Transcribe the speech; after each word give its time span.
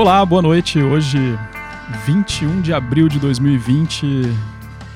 Olá, 0.00 0.24
boa 0.24 0.40
noite. 0.40 0.80
Hoje, 0.80 1.36
21 2.06 2.60
de 2.60 2.72
abril 2.72 3.08
de 3.08 3.18
2020, 3.18 4.32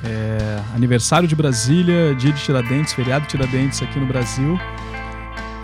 é 0.05 0.61
aniversário 0.77 1.27
de 1.27 1.35
Brasília, 1.35 2.15
dia 2.15 2.31
de 2.31 2.41
Tiradentes, 2.41 2.93
feriado 2.93 3.23
de 3.23 3.31
Tiradentes 3.31 3.83
aqui 3.83 3.99
no 3.99 4.07
Brasil. 4.07 4.57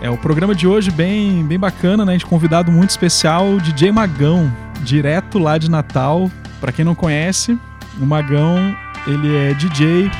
É 0.01 0.09
o 0.09 0.17
programa 0.17 0.53
de 0.53 0.67
hoje 0.67 0.91
bem, 0.91 1.41
bem 1.45 1.57
bacana, 1.57 2.03
né? 2.03 2.11
A 2.11 2.15
gente 2.15 2.25
convidado 2.25 2.69
muito 2.69 2.89
especial, 2.89 3.61
DJ 3.61 3.93
Magão, 3.93 4.53
direto 4.83 5.39
lá 5.39 5.57
de 5.57 5.71
Natal. 5.71 6.29
Para 6.59 6.73
quem 6.73 6.83
não 6.83 6.93
conhece, 6.93 7.57
o 7.97 8.05
Magão, 8.05 8.75
ele 9.07 9.33
é 9.37 9.53
DJ, 9.53 10.11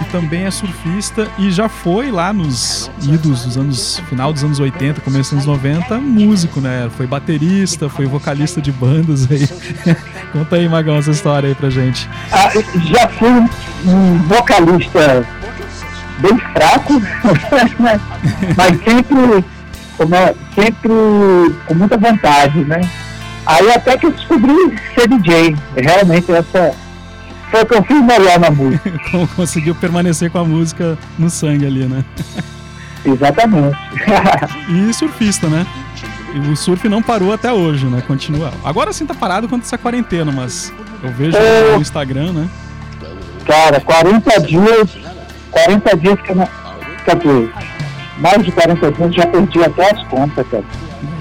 e 0.00 0.04
também 0.06 0.44
é 0.44 0.50
surfista 0.50 1.28
e 1.38 1.50
já 1.50 1.68
foi 1.68 2.10
lá 2.10 2.32
nos 2.32 2.90
idos 3.02 3.44
dos 3.44 3.56
anos 3.56 3.98
final 4.08 4.32
dos 4.32 4.44
anos 4.44 4.60
80, 4.60 5.00
começo 5.00 5.34
dos 5.34 5.46
anos 5.46 5.62
90, 5.62 5.98
músico, 5.98 6.60
né? 6.60 6.90
Foi 6.96 7.06
baterista, 7.06 7.88
foi 7.88 8.06
vocalista 8.06 8.60
de 8.60 8.70
bandas 8.70 9.30
aí. 9.30 9.48
Conta 10.32 10.56
aí, 10.56 10.68
Magão, 10.68 10.96
essa 10.96 11.10
história 11.10 11.48
aí 11.48 11.54
pra 11.54 11.70
gente. 11.70 12.08
Ah, 12.30 12.50
já 12.86 13.08
fui 13.08 13.28
um 13.28 14.18
vocalista 14.28 15.26
bem 16.18 16.38
fraco, 16.38 17.00
mas 18.56 18.78
sempre, 18.84 19.44
sempre 20.54 20.90
com 21.66 21.74
muita 21.74 21.96
vontade, 21.96 22.64
né? 22.64 22.80
Aí 23.46 23.70
até 23.72 23.96
que 23.96 24.06
eu 24.06 24.12
descobri 24.12 24.78
ser 24.94 25.08
DJ. 25.08 25.56
Realmente 25.76 26.30
essa 26.30 26.74
foi 27.50 27.62
o 27.62 27.66
que 27.66 27.74
eu 27.74 27.82
fiz 27.82 28.02
melhor 28.02 28.38
na 28.38 28.50
música. 28.50 28.92
Conseguiu 29.36 29.74
permanecer 29.74 30.30
com 30.30 30.38
a 30.38 30.44
música 30.44 30.96
no 31.18 31.28
sangue 31.28 31.66
ali, 31.66 31.84
né? 31.84 32.04
Exatamente. 33.04 33.76
e 34.68 34.92
surfista, 34.92 35.48
né? 35.48 35.66
E 36.34 36.38
o 36.38 36.56
surf 36.56 36.88
não 36.88 37.02
parou 37.02 37.32
até 37.32 37.52
hoje, 37.52 37.86
né? 37.86 38.02
Continua. 38.06 38.52
Agora 38.64 38.92
sim 38.92 39.04
tá 39.04 39.14
parado 39.14 39.48
quanto 39.48 39.64
essa 39.64 39.76
quarentena, 39.76 40.30
mas 40.30 40.72
eu 41.02 41.10
vejo 41.10 41.36
é... 41.36 41.74
no 41.74 41.80
Instagram, 41.80 42.32
né? 42.32 42.48
Cara, 43.46 43.80
40 43.80 44.40
dias. 44.40 44.98
40 45.50 45.96
dias 45.96 46.20
que 46.20 46.30
eu 46.30 46.36
não. 46.36 46.48
Quer 47.04 47.16
dizer, 47.16 47.52
mais 48.18 48.44
de 48.44 48.52
40 48.52 48.92
dias 48.92 49.14
já 49.14 49.26
perdi 49.26 49.64
até 49.64 49.90
as 49.90 50.04
contas, 50.04 50.46
cara. 50.48 50.64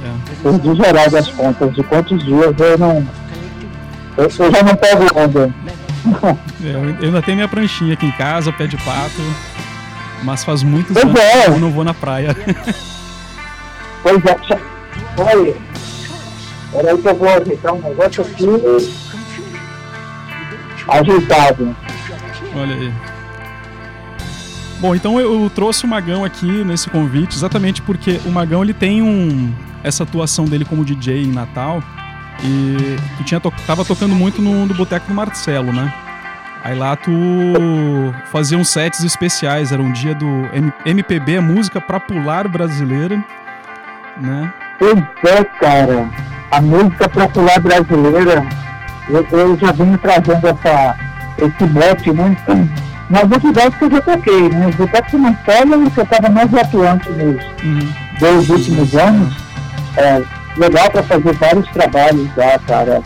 É. 0.06 0.44
Perdi 0.44 0.76
geral 0.76 1.10
das 1.10 1.28
contas 1.30 1.74
de 1.74 1.84
quantos 1.84 2.24
dias 2.24 2.54
eu 2.60 2.78
não. 2.78 3.08
Eu, 4.18 4.26
eu 4.26 4.52
já 4.52 4.64
não 4.64 4.76
pego 4.76 5.06
onda. 5.20 5.54
É, 6.62 6.74
eu 7.02 7.08
ainda 7.08 7.22
tenho 7.22 7.38
minha 7.38 7.48
pranchinha 7.48 7.94
aqui 7.94 8.06
em 8.06 8.12
casa, 8.12 8.52
pé 8.52 8.68
de 8.68 8.76
pato. 8.78 9.22
Mas 10.24 10.44
faz 10.44 10.62
muitos 10.62 10.94
pois 10.94 11.06
anos 11.06 11.20
é. 11.20 11.44
que 11.44 11.50
eu 11.52 11.60
não 11.60 11.72
vou 11.72 11.84
na 11.84 11.94
praia. 11.94 12.36
Pois 14.02 14.24
é, 14.26 14.60
olha. 15.18 15.54
Peraí 16.72 16.98
que 16.98 17.08
eu 17.10 17.16
vou 17.16 17.28
ajeitar 17.28 17.74
um 17.74 17.82
negócio 17.82 18.24
aqui. 18.24 18.46
Ajeitado. 20.88 21.76
Olha 22.56 22.76
aí. 22.76 22.94
Bom, 24.80 24.96
então 24.96 25.20
eu 25.20 25.52
trouxe 25.54 25.84
o 25.84 25.88
Magão 25.88 26.24
aqui 26.24 26.64
nesse 26.64 26.90
convite 26.90 27.36
exatamente 27.36 27.82
porque 27.82 28.22
o 28.26 28.30
Magão 28.30 28.64
ele 28.64 28.74
tem 28.74 29.02
um 29.02 29.54
essa 29.84 30.04
atuação 30.04 30.46
dele 30.46 30.64
como 30.64 30.86
DJ 30.86 31.24
em 31.24 31.32
Natal 31.32 31.84
e 32.44 32.98
tu 33.18 33.24
tinha 33.24 33.40
to 33.40 33.52
tava 33.68 33.84
tocando 33.84 34.16
muito 34.16 34.42
no, 34.42 34.66
no 34.66 34.74
Boteco 34.74 35.08
do 35.08 35.14
Marcelo, 35.14 35.74
né? 35.74 35.94
Aí 36.64 36.78
lá 36.78 36.96
tu 36.96 37.12
fazia 38.32 38.58
uns 38.58 38.70
sets 38.70 39.04
especiais, 39.04 39.72
era 39.72 39.82
um 39.82 39.92
dia 39.92 40.14
do 40.14 40.26
M 40.54 40.74
MPB, 40.86 41.40
música 41.40 41.80
pra 41.80 42.00
pular 42.00 42.48
brasileira, 42.48 43.24
né? 44.18 44.54
Pois 44.78 44.98
é, 45.26 45.44
cara. 45.60 46.10
A 46.52 46.62
música 46.62 47.08
popular 47.08 47.60
brasileira, 47.60 48.46
eu, 49.08 49.26
eu 49.32 49.58
já 49.58 49.72
venho 49.72 49.98
trazendo 50.00 50.48
essa, 50.48 50.96
esse 51.38 51.64
mote, 51.66 52.12
né? 52.12 52.36
Nas 53.10 53.24
outras 53.24 53.76
que 53.76 53.86
eu 53.86 53.92
já 53.92 54.02
toquei, 54.02 54.50
né? 54.50 54.68
O 54.68 54.74
Boteco 54.74 55.12
do 55.12 55.20
Marcelo, 55.20 55.92
que 55.92 56.00
eu 56.00 56.04
estava 56.04 56.30
mais 56.30 56.54
atuante 56.54 57.10
nos 57.10 57.44
uhum. 57.64 57.94
dois 58.20 58.50
últimos 58.50 58.96
anos, 58.96 59.34
é, 59.96 60.22
legal 60.60 60.92
para 60.92 61.04
fazer 61.04 61.34
vários 61.34 61.68
trabalhos 61.70 62.30
lá, 62.36 62.60
cara. 62.60 63.02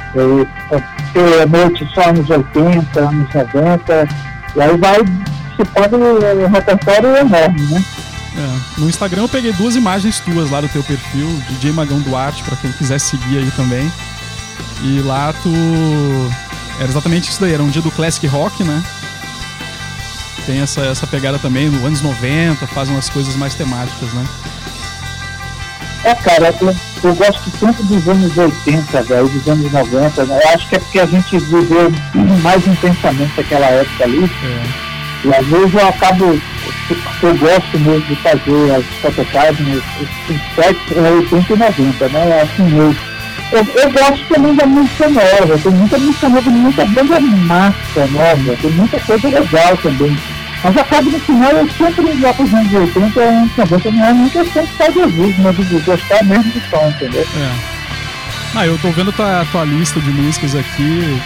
Ter 1.13 1.47
noite 1.47 1.87
só 1.93 2.09
anos 2.09 2.29
80, 2.29 2.99
anos 2.99 3.33
90, 3.33 4.07
e 4.55 4.61
aí 4.61 4.77
vai 4.77 4.99
participando 5.55 5.97
um 5.97 6.47
repertório 6.47 7.15
enorme, 7.15 7.61
né? 7.61 7.83
É. 8.35 8.79
No 8.79 8.89
Instagram 8.89 9.21
eu 9.21 9.29
peguei 9.29 9.53
duas 9.53 9.75
imagens 9.75 10.19
tuas 10.19 10.49
lá 10.49 10.59
do 10.59 10.67
teu 10.67 10.83
perfil, 10.83 11.27
DJ 11.49 11.71
Magão 11.71 11.99
Duarte, 11.99 12.43
para 12.43 12.57
quem 12.57 12.71
quiser 12.71 12.99
seguir 12.99 13.37
aí 13.37 13.51
também. 13.55 13.91
E 14.81 14.99
lá 15.01 15.33
tu. 15.43 15.51
Era 16.79 16.89
exatamente 16.89 17.29
isso 17.29 17.39
daí, 17.39 17.53
era 17.53 17.61
um 17.61 17.69
dia 17.69 17.81
do 17.81 17.91
Classic 17.91 18.25
Rock, 18.25 18.63
né? 18.63 18.83
Tem 20.47 20.59
essa, 20.59 20.81
essa 20.81 21.05
pegada 21.05 21.37
também, 21.37 21.69
no 21.69 21.85
anos 21.85 22.01
90, 22.01 22.65
faz 22.67 22.89
umas 22.89 23.07
coisas 23.09 23.35
mais 23.35 23.53
temáticas, 23.53 24.11
né? 24.13 24.25
É, 26.03 26.15
cara, 26.15 26.53
eu, 26.59 26.75
eu 27.03 27.15
gosto 27.15 27.51
tanto 27.59 27.83
dos 27.83 28.07
anos 28.07 28.37
80, 28.37 29.03
velho, 29.03 29.27
dos 29.27 29.47
anos 29.47 29.71
90, 29.71 30.25
né? 30.25 30.39
Eu 30.41 30.49
acho 30.55 30.69
que 30.69 30.75
é 30.75 30.79
porque 30.79 30.99
a 30.99 31.05
gente 31.05 31.37
viveu 31.37 31.91
mais 32.41 32.65
intensamente 32.65 33.39
aquela 33.39 33.65
época 33.65 34.03
ali. 34.05 34.23
É. 34.23 34.93
E 35.25 35.33
às 35.33 35.45
vezes 35.45 35.73
eu 35.73 35.87
acabo, 35.87 36.25
eu 37.21 37.37
gosto 37.37 37.79
mesmo 37.79 38.01
de 38.01 38.15
fazer 38.17 38.75
as 38.75 38.85
fotografias, 39.01 39.83
os 39.99 40.55
sets 40.55 40.97
80 40.97 41.53
e 41.53 41.57
90, 41.57 42.09
né? 42.09 42.41
Assim, 42.41 42.77
eu, 42.77 42.95
eu, 43.51 43.67
eu, 43.83 43.91
gosto 43.91 44.27
também 44.27 44.55
da 44.55 44.65
música 44.65 45.09
nova, 45.09 45.57
tem 45.57 45.71
muita 45.71 45.97
música 45.97 46.29
nova, 46.29 46.49
muita 46.49 46.85
banda 46.85 47.19
massa 47.19 48.07
nova, 48.07 48.57
tem 48.61 48.71
muita 48.71 48.99
coisa 48.99 49.27
legal 49.27 49.77
também. 49.77 50.17
Mas 50.63 50.77
acaba 50.77 51.09
no 51.09 51.19
final 51.19 51.51
eu 51.51 51.69
sempre 51.69 52.19
já 52.19 52.33
para 52.33 52.45
os 52.45 52.53
anos 52.53 52.73
80 52.73 53.21
é 53.21 53.29
um 53.31 53.49
também 53.49 53.99
não 53.99 54.05
é 54.05 54.13
nem 54.13 54.29
questão 54.29 54.63
de 54.63 54.71
saudosismo, 54.77 55.43
mas 55.43 55.55
de 55.57 55.79
gostar 55.81 56.23
mesmo 56.23 56.51
do 56.51 56.61
som, 56.69 56.87
entendeu? 56.87 57.27
É. 57.37 57.51
Ah, 58.55 58.67
eu 58.67 58.77
tô 58.77 58.89
vendo 58.91 59.11
tua, 59.11 59.45
tua 59.51 59.65
lista 59.65 59.99
de 59.99 60.09
músicas 60.11 60.55
aqui. 60.55 61.19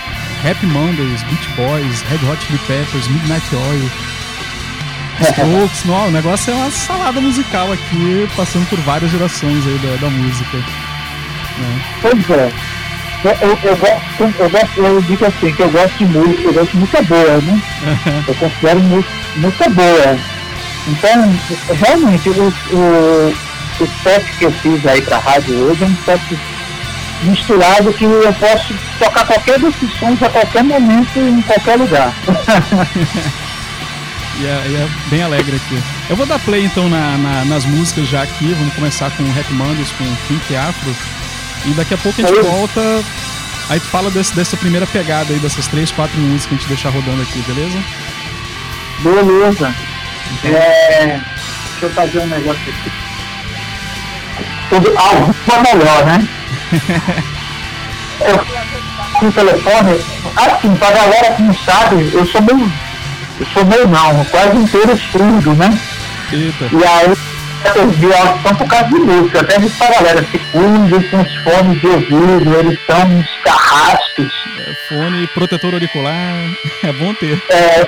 Happy 0.44 0.66
Mondays, 0.68 1.24
Beach 1.24 1.50
Boys, 1.56 2.02
Red 2.04 2.30
Hot 2.30 2.44
Chili 2.46 2.60
Peppers, 2.68 3.08
Midnight 3.08 3.56
Oil, 3.56 3.90
Strokes, 5.22 5.84
não, 5.86 6.08
o 6.08 6.12
negócio 6.12 6.52
é 6.52 6.56
uma 6.56 6.70
salada 6.70 7.20
musical 7.20 7.72
aqui, 7.72 8.30
passando 8.36 8.70
por 8.70 8.80
várias 8.82 9.10
gerações 9.12 9.66
aí 9.66 9.78
da, 9.80 9.96
da 9.96 10.10
música. 10.10 10.58
Né? 10.58 11.82
Pois 12.02 12.30
é. 12.30 12.77
Eu, 13.24 13.32
eu, 13.32 13.60
eu, 13.64 13.78
gosto, 13.78 14.36
eu 14.40 14.50
gosto, 14.50 14.78
eu 14.78 15.02
digo 15.02 15.26
assim, 15.26 15.52
que 15.54 15.62
eu 15.62 15.70
gosto 15.70 15.98
de 15.98 16.06
música, 16.06 16.42
eu 16.44 16.54
gosto 16.54 16.72
de 16.72 16.78
música 16.78 17.02
boa, 17.02 17.38
né? 17.42 17.62
eu 18.28 18.36
considero 18.36 18.80
música, 18.80 19.70
boa. 19.70 20.20
Então, 20.88 21.40
realmente, 21.76 22.30
o, 22.30 22.54
o, 22.72 23.34
o 23.80 23.88
set 24.04 24.24
que 24.38 24.46
eu 24.46 24.52
fiz 24.52 24.86
aí 24.86 25.02
pra 25.02 25.18
rádio 25.18 25.56
hoje 25.56 25.84
é 25.84 25.88
um 25.88 25.98
set 26.06 26.22
misturado 27.24 27.92
que 27.94 28.04
eu 28.04 28.34
posso 28.34 28.76
tocar 29.00 29.26
qualquer 29.26 29.60
desses 29.60 29.92
sons 30.00 30.22
a 30.22 30.30
qualquer 30.30 30.64
momento, 30.64 31.18
em 31.18 31.42
qualquer 31.42 31.78
lugar. 31.78 32.14
e, 34.40 34.46
é, 34.46 34.64
e 34.68 34.76
é, 34.76 34.88
bem 35.10 35.24
alegre 35.24 35.56
aqui. 35.58 35.82
Eu 36.10 36.16
vou 36.16 36.26
dar 36.26 36.40
play 36.40 36.66
então 36.66 36.88
na, 36.88 37.18
na, 37.18 37.46
nas 37.46 37.66
músicas 37.66 38.08
já 38.08 38.22
aqui, 38.22 38.54
vamos 38.54 38.76
começar 38.76 39.10
com 39.12 39.24
Rap 39.32 39.52
Mondays, 39.52 39.92
com 39.92 40.06
Pink 40.28 40.56
Afro. 40.56 40.96
E 41.68 41.72
daqui 41.72 41.94
a 41.94 41.98
pouco 41.98 42.22
a 42.22 42.26
gente 42.26 42.42
volta. 42.42 42.82
Aí 43.70 43.80
tu 43.80 43.88
fala 43.88 44.10
desse, 44.10 44.34
dessa 44.34 44.56
primeira 44.56 44.88
pegada 44.88 45.34
aí, 45.34 45.40
dessas 45.40 45.68
três, 45.68 45.92
quatro 45.92 46.18
músicas 46.18 46.46
que 46.48 46.56
a 46.56 46.58
gente 46.58 46.68
deixar 46.70 46.90
rodando 46.90 47.22
aqui, 47.22 47.42
beleza? 47.42 47.84
Beleza. 49.00 49.76
Então... 50.34 50.52
É... 50.52 51.22
Deixa 51.72 51.86
eu 51.86 51.90
fazer 51.92 52.20
um 52.20 52.28
negócio 52.28 52.62
aqui. 52.62 52.92
Tudo 54.70 54.98
algo 54.98 55.36
ah, 55.54 55.62
melhor, 55.62 56.06
né? 56.06 56.28
eu 58.22 58.68
com 59.20 59.28
o 59.28 59.32
telefone, 59.32 60.00
assim, 60.36 60.76
pra 60.76 60.92
galera 60.92 61.34
que 61.34 61.42
não 61.42 61.54
sabe, 61.54 62.10
eu 62.14 62.26
sou 62.26 62.42
meio. 62.42 62.72
Eu 63.40 63.46
sou 63.48 63.66
meio 63.66 63.88
não, 63.88 64.26
quase 64.26 64.58
inteiro 64.58 64.98
surdo, 64.98 65.54
né? 65.54 65.80
Eita. 66.32 66.70
E 66.72 66.84
aí 66.84 67.18
perdi 67.74 68.14
a 68.14 68.28
audição 68.28 68.56
por 68.56 68.68
causa 68.68 68.88
de 68.88 68.96
música. 68.96 69.42
Até 69.42 69.60
disse 69.60 69.78
pra 69.78 69.92
galera, 69.92 70.24
se 70.24 70.40
cuide 70.40 71.10
com 71.10 71.22
os 71.22 71.36
fones 71.38 71.80
de 71.80 71.88
ouvido, 71.88 72.60
eles 72.60 72.80
são 72.86 73.18
uns 73.18 73.38
carrascos. 73.44 74.34
É, 74.60 74.74
fone, 74.90 75.28
protetor 75.28 75.74
auricular, 75.74 76.36
é 76.84 76.94
bom 76.94 77.14
ter. 77.14 77.42
É, 77.50 77.88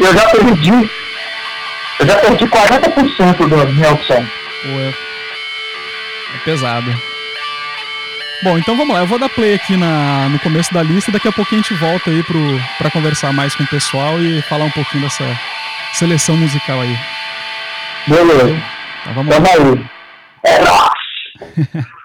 eu 0.00 0.14
já 0.14 0.28
perdi, 0.30 0.90
eu 1.98 2.06
já 2.06 2.16
perdi 2.16 2.46
40% 2.46 3.48
da 3.48 3.66
minha 3.66 3.88
audição. 3.88 4.26
Ué, 4.64 4.94
é 6.34 6.38
pesado. 6.44 7.10
Bom, 8.42 8.56
então 8.56 8.74
vamos 8.74 8.94
lá, 8.94 9.00
eu 9.00 9.06
vou 9.06 9.18
dar 9.18 9.28
play 9.28 9.52
aqui 9.52 9.76
na, 9.76 10.26
no 10.30 10.38
começo 10.38 10.72
da 10.72 10.82
lista, 10.82 11.12
daqui 11.12 11.28
a 11.28 11.32
pouquinho 11.32 11.60
a 11.60 11.62
gente 11.62 11.78
volta 11.78 12.10
aí 12.10 12.24
para 12.78 12.90
conversar 12.90 13.34
mais 13.34 13.54
com 13.54 13.64
o 13.64 13.68
pessoal 13.68 14.18
e 14.18 14.40
falar 14.42 14.64
um 14.64 14.70
pouquinho 14.70 15.02
dessa 15.02 15.38
seleção 15.92 16.38
musical 16.38 16.80
aí. 16.80 17.19
Beleza. 18.06 18.62
Então 19.02 19.14
vamos 19.14 19.36
lá. 19.36 19.50
aí. 19.52 19.86
É 20.44 20.58
nóis. 20.60 21.86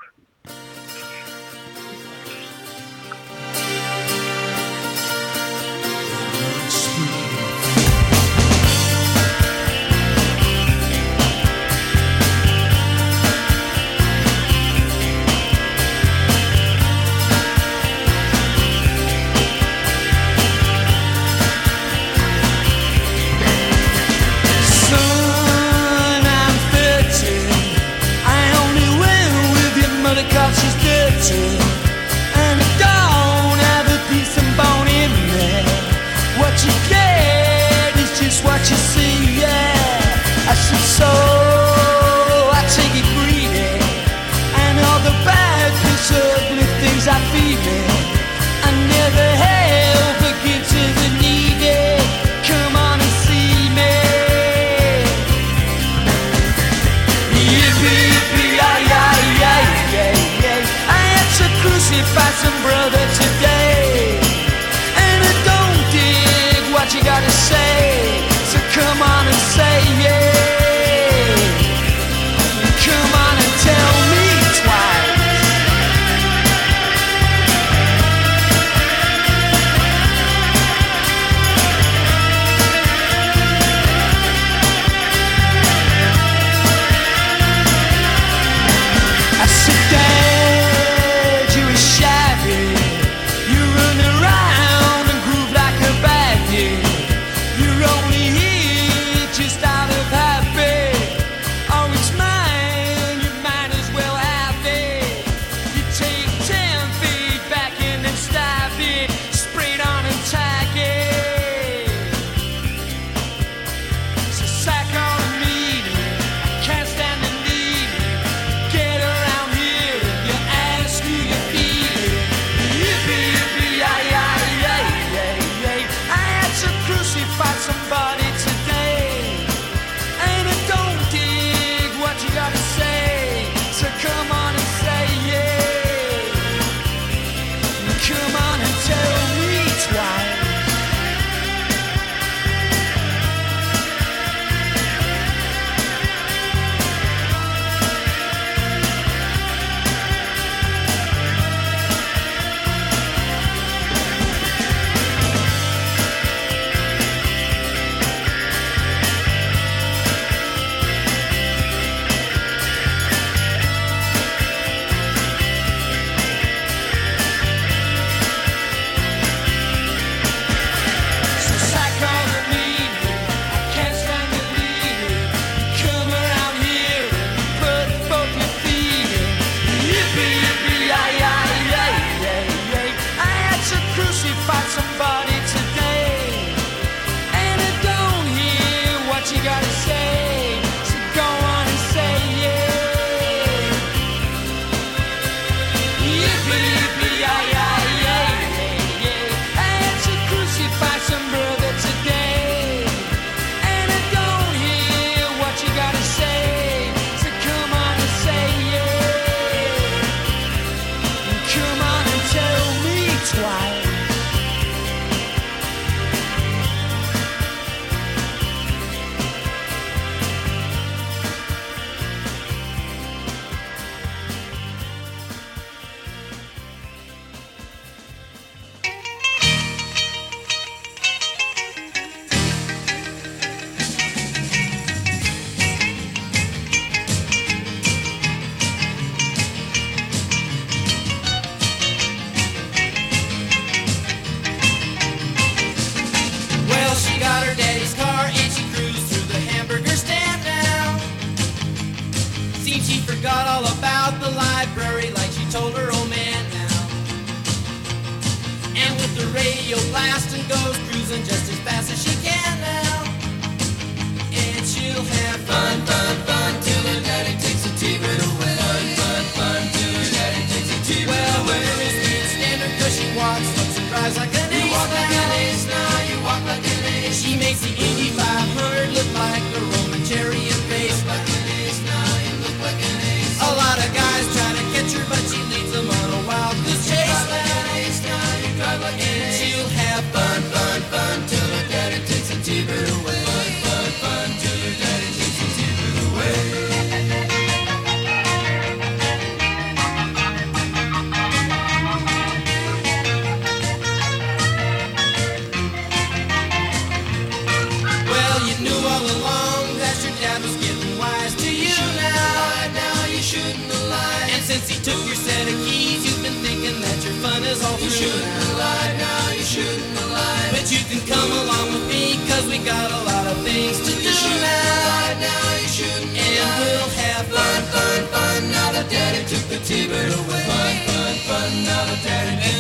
dead. 332.06 332.55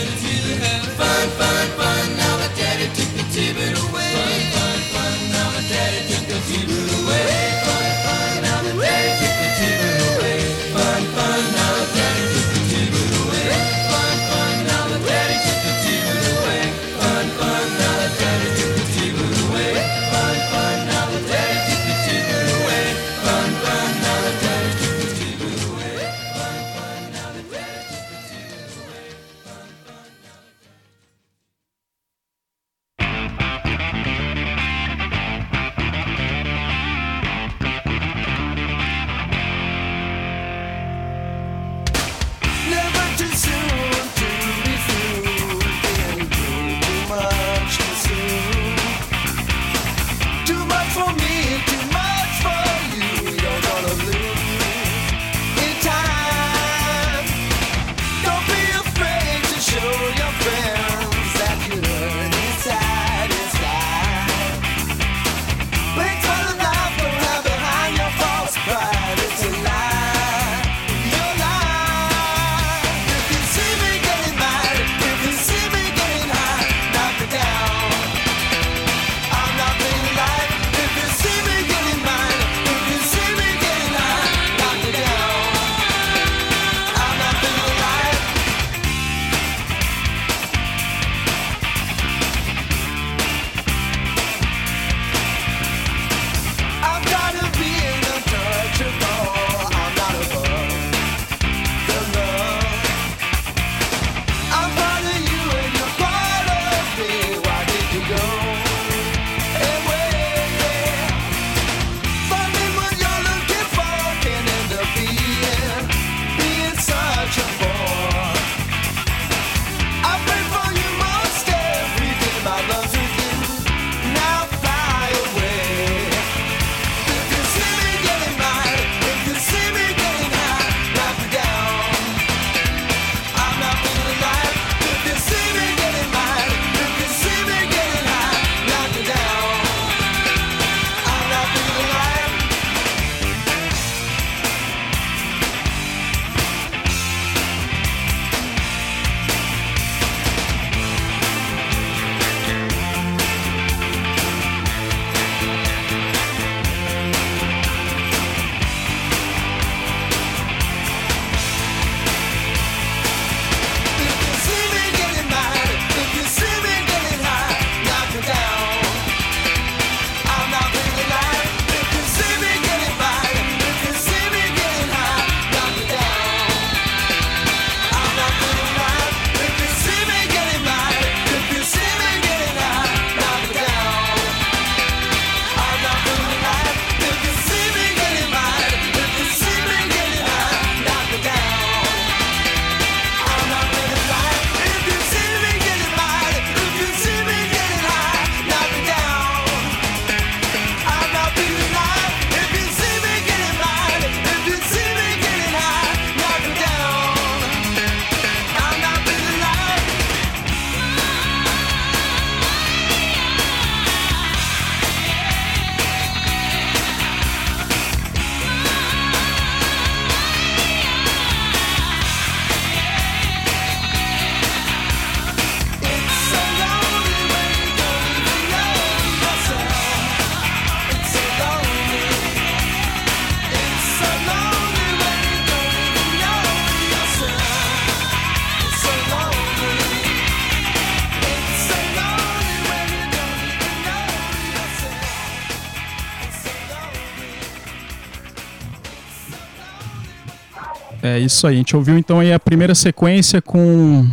É 251.16 251.20
isso 251.20 251.48
aí. 251.48 251.56
A 251.56 251.58
gente 251.58 251.74
ouviu 251.78 251.98
então 251.98 252.20
aí 252.20 252.34
a 252.34 252.40
primeira 252.40 252.76
sequência 252.76 253.42
com 253.42 254.06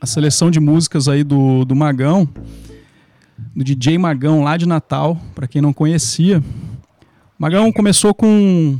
a 0.00 0.06
seleção 0.06 0.48
de 0.48 0.60
músicas 0.60 1.08
aí 1.08 1.24
do, 1.24 1.64
do 1.64 1.74
Magão, 1.74 2.28
do 3.56 3.64
DJ 3.64 3.98
Magão 3.98 4.44
lá 4.44 4.56
de 4.56 4.66
Natal, 4.66 5.20
para 5.34 5.48
quem 5.48 5.60
não 5.60 5.72
conhecia. 5.72 6.40
Magão 7.36 7.72
começou 7.72 8.14
com. 8.14 8.78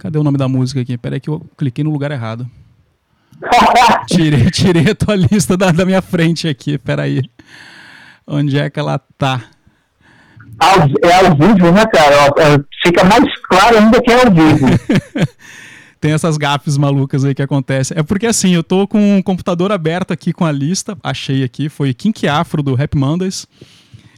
Cadê 0.00 0.18
o 0.18 0.24
nome 0.24 0.38
da 0.38 0.48
música 0.48 0.80
aqui? 0.80 0.98
Peraí 0.98 1.20
que 1.20 1.30
eu 1.30 1.40
cliquei 1.56 1.84
no 1.84 1.90
lugar 1.90 2.10
errado. 2.10 2.50
tirei, 4.10 4.50
tirei 4.50 4.90
a 4.90 4.94
tua 4.96 5.14
lista 5.14 5.56
da, 5.56 5.70
da 5.70 5.86
minha 5.86 6.02
frente 6.02 6.48
aqui, 6.48 6.78
peraí. 6.78 7.22
Onde 8.26 8.58
é 8.58 8.68
que 8.68 8.80
ela 8.80 8.98
tá? 8.98 9.40
É 10.60 11.14
ao 11.14 11.36
vivo, 11.36 11.72
né, 11.72 11.84
cara? 11.86 12.64
Fica 12.82 13.04
mais 13.04 13.24
claro 13.48 13.78
ainda 13.78 14.00
que 14.00 14.10
é 14.10 14.24
ao 14.24 14.32
vivo. 14.32 14.66
Tem 16.00 16.12
essas 16.12 16.36
gafes 16.36 16.76
malucas 16.76 17.24
aí 17.24 17.34
que 17.34 17.42
acontecem. 17.42 17.98
É 17.98 18.02
porque 18.02 18.26
assim, 18.26 18.54
eu 18.54 18.62
tô 18.62 18.86
com 18.86 19.18
o 19.18 19.22
computador 19.22 19.72
aberto 19.72 20.12
aqui 20.12 20.34
com 20.34 20.44
a 20.44 20.52
lista, 20.52 20.98
achei 21.02 21.42
aqui, 21.42 21.70
foi 21.70 21.94
Kink 21.94 22.28
Afro 22.28 22.62
do 22.62 22.74
Rap 22.74 22.94
Mondays. 22.94 23.46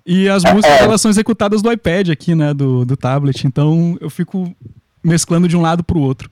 E 0.05 0.29
as 0.29 0.43
músicas 0.45 0.81
é. 0.81 0.83
elas 0.83 1.01
são 1.01 1.11
executadas 1.11 1.63
do 1.63 1.71
iPad 1.71 2.11
aqui, 2.11 2.35
né, 2.35 2.53
do, 2.53 2.85
do 2.85 2.97
tablet. 2.97 3.47
Então 3.47 3.97
eu 4.01 4.11
fico 4.11 4.53
mesclando 5.03 5.47
de 5.47 5.57
um 5.57 5.63
lado 5.63 5.85
pro 5.85 6.01
outro. 6.01 6.29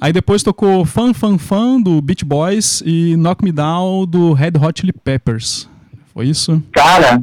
Aí 0.00 0.12
depois 0.12 0.42
tocou 0.42 0.84
Fan 0.84 1.14
Fan 1.14 1.38
Fan 1.38 1.80
do 1.80 2.00
Beach 2.02 2.24
Boys 2.24 2.82
e 2.84 3.16
Knock 3.16 3.44
Me 3.44 3.52
Down 3.52 4.06
do 4.06 4.32
Red 4.32 4.52
Hot 4.60 4.80
Chili 4.80 4.92
Peppers. 4.92 5.68
Foi 6.12 6.26
isso? 6.26 6.62
Cara, 6.72 7.22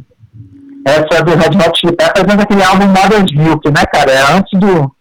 essa 0.85 1.23
do 1.23 1.31
Red 1.31 1.57
Hot 1.57 1.79
Chili 1.79 1.95
Peppers 1.95 2.27
é 2.27 2.41
aquele 2.41 2.63
álbum 2.63 2.88
Mother's 2.88 3.31
Milk, 3.35 3.69
né, 3.69 3.85
cara? 3.93 4.11
É 4.11 4.38
antes 4.38 4.59
do, 4.59 4.95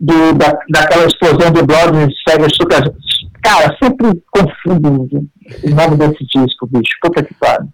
do, 0.00 0.32
da, 0.34 0.58
daquela 0.70 1.06
explosão 1.06 1.52
do 1.52 1.66
Blood 1.66 2.14
Sega 2.26 2.48
Super. 2.50 2.94
Cara, 3.42 3.76
sempre 3.82 4.22
confundo 4.30 5.08
o 5.08 5.70
nome 5.70 5.96
desse 5.96 6.24
disco, 6.26 6.66
bicho. 6.66 6.96
Puta 7.02 7.22
que 7.22 7.34
pariu. 7.34 7.68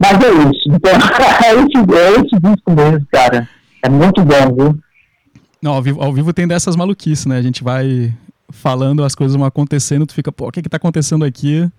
Mas 0.00 0.12
é 0.24 0.32
isso. 0.32 0.62
Então, 0.68 0.92
é 1.44 1.54
esse, 1.54 1.94
é 1.94 2.10
esse 2.12 2.40
disco 2.40 2.72
mesmo, 2.72 3.06
cara. 3.12 3.48
É 3.82 3.88
muito 3.88 4.24
bom, 4.24 4.54
viu? 4.56 4.78
Não, 5.62 5.74
ao 5.74 5.82
vivo, 5.82 6.02
ao 6.02 6.12
vivo 6.12 6.32
tem 6.32 6.48
dessas 6.48 6.74
maluquices, 6.74 7.26
né? 7.26 7.36
A 7.36 7.42
gente 7.42 7.62
vai 7.62 8.12
falando, 8.50 9.04
as 9.04 9.14
coisas 9.14 9.36
vão 9.36 9.46
acontecendo, 9.46 10.06
tu 10.06 10.14
fica, 10.14 10.32
pô, 10.32 10.48
o 10.48 10.50
que 10.50 10.62
que 10.62 10.68
tá 10.68 10.78
acontecendo 10.78 11.24
aqui? 11.24 11.70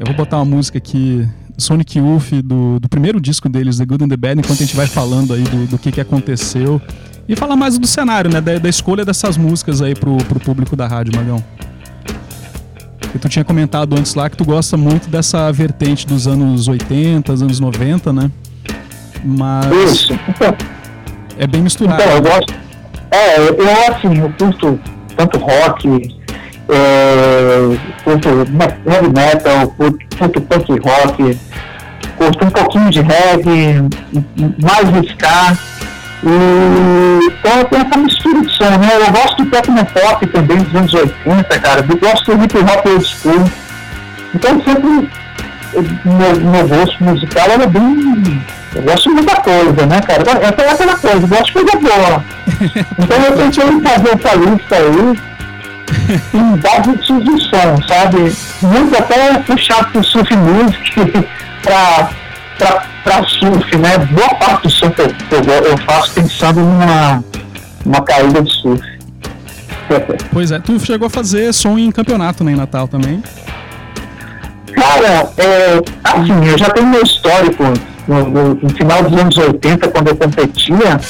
Eu 0.00 0.06
vou 0.06 0.14
botar 0.14 0.38
uma 0.38 0.46
música 0.46 0.78
aqui, 0.78 1.28
Sonic 1.58 1.98
Youth, 1.98 2.32
do, 2.42 2.80
do 2.80 2.88
primeiro 2.88 3.20
disco 3.20 3.50
deles, 3.50 3.76
The 3.76 3.84
Good 3.84 4.04
and 4.04 4.08
the 4.08 4.16
Bad, 4.16 4.40
enquanto 4.40 4.62
a 4.62 4.64
gente 4.64 4.74
vai 4.74 4.86
falando 4.86 5.34
aí 5.34 5.42
do, 5.42 5.66
do 5.66 5.78
que 5.78 5.92
que 5.92 6.00
aconteceu. 6.00 6.80
E 7.28 7.36
falar 7.36 7.54
mais 7.54 7.78
do 7.78 7.86
cenário, 7.86 8.30
né? 8.30 8.40
Da, 8.40 8.58
da 8.58 8.68
escolha 8.70 9.04
dessas 9.04 9.36
músicas 9.36 9.82
aí 9.82 9.94
pro, 9.94 10.16
pro 10.16 10.40
público 10.40 10.74
da 10.74 10.86
rádio, 10.86 11.14
Magão. 11.14 11.44
E 13.14 13.18
tu 13.18 13.28
tinha 13.28 13.44
comentado 13.44 13.94
antes 13.94 14.14
lá 14.14 14.30
que 14.30 14.38
tu 14.38 14.44
gosta 14.46 14.74
muito 14.74 15.10
dessa 15.10 15.52
vertente 15.52 16.06
dos 16.06 16.26
anos 16.26 16.66
80, 16.66 17.32
anos 17.32 17.60
90, 17.60 18.10
né? 18.10 18.30
Mas. 19.22 19.92
Isso. 19.92 20.18
Então, 20.30 20.56
é 21.36 21.46
bem 21.46 21.60
misturado. 21.60 22.02
Então, 22.02 22.14
eu 22.14 22.22
gosto. 22.22 22.54
É, 23.10 23.38
eu 23.50 23.94
assim, 23.94 24.18
eu 24.18 24.32
curto 24.32 24.80
tanto 25.14 25.36
rock, 25.36 26.19
é, 26.68 27.76
curto 28.04 28.28
heavy 28.28 29.08
metal, 29.08 29.68
curto, 29.68 30.16
curto 30.16 30.40
punk 30.42 30.70
rock, 30.86 31.38
curto 32.16 32.44
um 32.44 32.50
pouquinho 32.50 32.90
de 32.90 33.00
reggae, 33.00 33.88
mais 34.62 35.10
ska. 35.10 35.56
E 36.22 37.26
então 37.26 37.64
tem 37.64 37.80
essa 37.80 37.96
mistura 37.96 38.40
de 38.42 38.52
som, 38.54 38.64
né? 38.64 38.90
Eu 38.94 39.12
gosto 39.12 39.42
do 39.42 39.50
techno 39.50 39.86
pop 39.86 40.26
também 40.26 40.58
dos 40.58 40.74
anos 40.74 40.92
80, 40.92 41.58
cara. 41.60 41.86
Eu 41.88 41.96
gosto 41.96 42.36
do 42.36 42.44
hip 42.44 42.58
hop 42.58 42.86
old 42.86 43.04
school. 43.04 43.50
Então 44.34 44.62
sempre 44.62 45.08
meu, 46.04 46.50
meu 46.50 46.68
gosto 46.68 47.02
musical 47.02 47.46
era 47.48 47.66
bem 47.66 48.42
eu 48.74 48.82
gosto 48.82 49.08
de 49.08 49.14
muita 49.16 49.36
coisa, 49.40 49.86
né, 49.86 50.00
cara? 50.00 50.22
É 50.40 50.48
aquela 50.48 50.96
coisa, 50.96 51.16
eu 51.16 51.28
gosto 51.28 51.46
de 51.46 51.52
coisa 51.52 51.76
boa. 51.76 52.24
Então 52.98 53.16
eu 53.16 53.36
tentei 53.36 53.80
fazer 53.80 54.08
essa 54.14 54.36
lista 54.36 54.76
aí 54.76 55.29
em 56.34 56.56
base 56.56 56.96
de 56.96 57.40
som, 57.44 57.82
sabe? 57.88 58.32
Muito 58.62 58.96
até 58.96 59.38
puxar 59.40 59.90
pro 59.90 60.02
surf 60.02 60.34
music 60.36 61.28
pra, 61.62 62.10
pra, 62.58 62.84
pra 63.04 63.24
surf, 63.24 63.76
né? 63.76 63.98
Boa 64.10 64.34
parte 64.36 64.62
do 64.62 64.70
som 64.70 64.90
que 64.90 65.02
eu, 65.02 65.08
eu, 65.08 65.64
eu 65.64 65.78
faço 65.78 66.12
pensando 66.12 66.60
numa, 66.60 67.24
numa 67.84 68.02
caída 68.02 68.42
de 68.42 68.52
surf. 68.52 68.90
Pois 70.32 70.52
é, 70.52 70.58
tu 70.60 70.78
chegou 70.78 71.06
a 71.06 71.10
fazer 71.10 71.52
som 71.52 71.76
em 71.76 71.90
campeonato, 71.90 72.44
né, 72.44 72.52
em 72.52 72.56
Natal 72.56 72.86
também? 72.86 73.22
Cara, 74.72 75.28
é, 75.36 75.82
assim, 76.04 76.46
eu 76.46 76.56
já 76.56 76.70
tenho 76.70 76.86
meu 76.86 77.02
histórico 77.02 77.64
no, 78.06 78.28
no, 78.28 78.54
no, 78.54 78.70
final 78.70 79.02
dos 79.02 79.20
anos 79.20 79.36
80, 79.36 79.88
quando 79.88 80.08
eu 80.08 80.16
competia, 80.16 81.00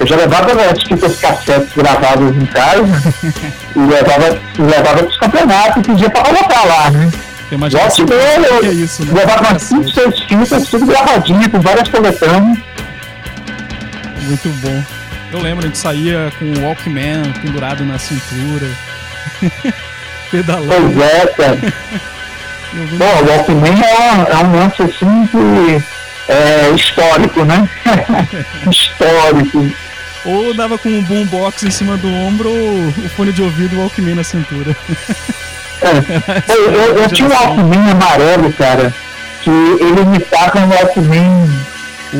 eu 0.00 0.06
já 0.06 0.16
levava 0.16 0.52
as 0.52 0.82
fitas 0.82 1.16
cassetes 1.16 1.72
gravadas 1.74 2.36
em 2.36 2.46
casa 2.46 2.84
e 3.74 3.78
levava, 3.78 4.38
levava 4.58 4.98
para 4.98 5.06
os 5.06 5.16
campeonatos 5.16 5.76
e 5.76 5.86
pedia 5.86 6.10
para 6.10 6.22
colocar 6.22 6.64
lá, 6.64 6.90
né? 6.90 7.10
Gosto 7.50 8.04
dele, 8.04 8.46
eu 8.46 8.64
é 8.64 8.74
isso, 8.74 9.04
né? 9.06 9.20
levava 9.20 9.48
umas 9.48 9.62
5, 9.62 9.90
6 9.90 10.20
fitas, 10.20 10.68
tudo 10.68 10.86
gravadinho, 10.86 11.48
com 11.50 11.60
várias 11.60 11.88
coletâneas. 11.88 12.58
Muito 14.22 14.48
bom. 14.60 14.84
Eu 15.32 15.40
lembro, 15.40 15.64
a 15.64 15.68
gente 15.68 15.78
saía 15.78 16.30
com 16.38 16.44
o 16.44 16.64
Walkman 16.64 17.32
pendurado 17.40 17.84
na 17.84 17.98
cintura, 17.98 18.66
pedalando. 20.30 20.92
Pois 20.94 20.98
é, 20.98 21.26
cara. 21.26 21.58
Bom, 22.98 23.24
o 23.24 23.30
Walkman 23.30 23.80
é, 23.82 24.32
é 24.32 24.36
um 24.44 24.56
lance 24.56 24.82
assim 24.82 25.26
que 25.28 25.82
é, 26.28 26.70
histórico, 26.74 27.44
né? 27.44 27.68
histórico. 28.70 29.87
Ou 30.28 30.52
dava 30.52 30.76
com 30.76 30.90
um 30.90 31.02
boombox 31.02 31.62
em 31.62 31.70
cima 31.70 31.96
do 31.96 32.06
ombro 32.06 32.50
ou 32.50 32.88
o 32.88 33.08
fone 33.16 33.32
de 33.32 33.42
ouvido 33.42 33.74
e 33.74 33.78
o 33.78 33.80
Walkman 33.80 34.14
na 34.14 34.24
cintura. 34.24 34.76
É. 35.80 36.52
eu, 36.52 36.70
eu, 36.70 36.98
eu 36.98 37.08
tinha 37.08 37.28
um 37.28 37.32
Walkman 37.32 37.90
amarelo, 37.90 38.52
cara, 38.52 38.94
que 39.42 39.50
ele 39.50 40.02
imitava 40.02 40.58
um 40.58 40.68
Walkman 40.68 41.48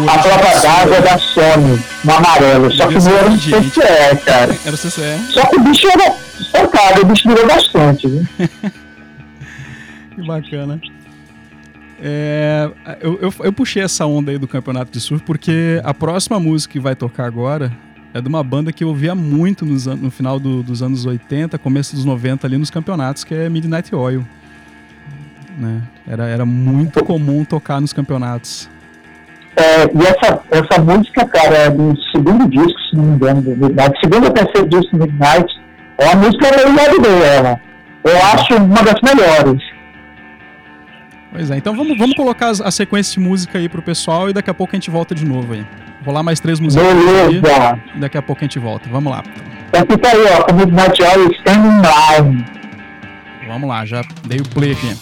a 0.06 0.18
prova 0.18 0.60
d'água 0.60 1.00
da 1.00 1.18
Sony, 1.18 1.82
no 2.04 2.12
amarelo. 2.12 2.70
Só 2.72 2.86
que 2.88 2.94
não 2.94 3.16
era 3.16 3.30
um 3.30 3.36
CCE, 3.38 4.24
cara. 4.24 4.56
Era 4.64 4.74
o 4.74 4.78
CCE? 4.78 5.32
Só 5.32 5.46
que 5.46 5.56
o 5.56 5.60
bicho 5.60 5.86
era 5.88 6.14
socado, 6.32 7.02
o 7.02 7.06
bicho 7.06 7.26
durou 7.26 7.46
bastante. 7.46 8.06
Viu? 8.06 8.28
que 10.14 10.26
bacana. 10.26 10.80
É, 12.00 12.70
eu, 13.00 13.18
eu, 13.20 13.34
eu, 13.40 13.52
puxei 13.52 13.82
essa 13.82 14.06
onda 14.06 14.30
aí 14.30 14.38
do 14.38 14.46
campeonato 14.46 14.92
de 14.92 15.00
surf 15.00 15.24
porque 15.24 15.80
a 15.82 15.92
próxima 15.92 16.38
música 16.38 16.72
que 16.72 16.78
vai 16.78 16.94
tocar 16.94 17.24
agora 17.24 17.72
é 18.14 18.20
de 18.20 18.28
uma 18.28 18.42
banda 18.42 18.72
que 18.72 18.84
eu 18.84 18.88
ouvia 18.88 19.14
muito 19.14 19.64
nos, 19.66 19.86
no 19.86 20.10
final 20.10 20.40
do, 20.40 20.62
dos 20.62 20.82
anos 20.82 21.04
80, 21.04 21.58
começo 21.58 21.94
dos 21.94 22.04
90 22.04 22.46
ali 22.46 22.56
nos 22.56 22.70
campeonatos, 22.70 23.24
que 23.24 23.34
é 23.34 23.48
Midnight 23.48 23.94
Oil. 23.94 24.24
Né? 25.58 25.82
Era, 26.06 26.26
era 26.26 26.46
muito 26.46 27.04
comum 27.04 27.44
tocar 27.44 27.80
nos 27.80 27.92
campeonatos. 27.92 28.68
É, 29.56 29.84
e 29.84 30.06
essa, 30.06 30.40
essa 30.50 30.80
música, 30.80 31.26
cara, 31.26 31.56
é 31.56 31.70
do 31.70 31.94
segundo 32.12 32.48
disco, 32.48 32.80
se 32.88 32.96
não 32.96 33.04
me 33.04 33.14
engano, 33.16 33.42
do 33.42 33.50
Midnight, 33.50 33.98
segundo 34.00 34.26
ou 34.26 34.30
terceiro 34.30 34.68
disco 34.68 34.96
do 34.96 35.04
Midnight, 35.04 35.52
é 35.98 36.04
uma 36.06 36.26
música 36.26 36.46
meio 36.56 36.76
leve 36.76 37.24
ela. 37.24 37.60
Eu 38.04 38.16
acho 38.16 38.54
uma 38.54 38.82
das 38.82 39.00
melhores. 39.02 39.62
Pois 41.32 41.50
é, 41.50 41.56
então 41.56 41.76
vamos, 41.76 41.98
vamos 41.98 42.16
colocar 42.16 42.50
a 42.50 42.70
sequência 42.70 43.20
de 43.20 43.20
música 43.20 43.58
aí 43.58 43.68
pro 43.68 43.82
pessoal 43.82 44.30
e 44.30 44.32
daqui 44.32 44.48
a 44.48 44.54
pouco 44.54 44.74
a 44.74 44.76
gente 44.76 44.90
volta 44.90 45.14
de 45.14 45.26
novo 45.26 45.52
aí. 45.52 45.66
Vou 46.04 46.14
lá 46.14 46.22
mais 46.22 46.40
três 46.40 46.60
músicas 46.60 46.86
Beleza. 46.86 47.78
daqui 47.96 48.16
a 48.16 48.22
pouco 48.22 48.40
a 48.42 48.44
gente 48.44 48.58
volta. 48.58 48.88
Vamos 48.90 49.12
lá. 49.12 49.22
Então 49.74 50.10
aí, 50.10 50.38
ó, 50.38 50.44
com 50.44 50.54
Midnight 50.54 51.02
Oil 51.02 51.30
Standing 51.32 51.82
Line. 51.82 52.44
Vamos 53.46 53.68
lá, 53.68 53.84
já 53.84 54.02
dei 54.26 54.40
o 54.40 54.48
play 54.48 54.72
aqui. 54.72 54.96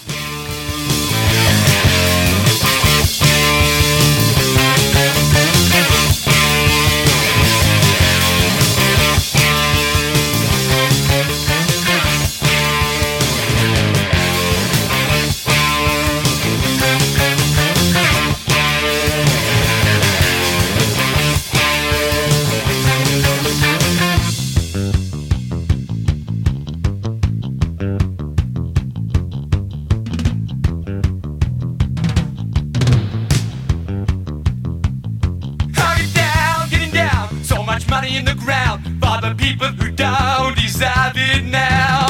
in 38.15 38.25
the 38.25 38.35
ground 38.35 38.85
for 39.01 39.21
the 39.21 39.35
people 39.37 39.67
who 39.69 39.91
don't 39.91 40.55
deserve 40.57 41.15
it 41.17 41.45
now. 41.45 42.07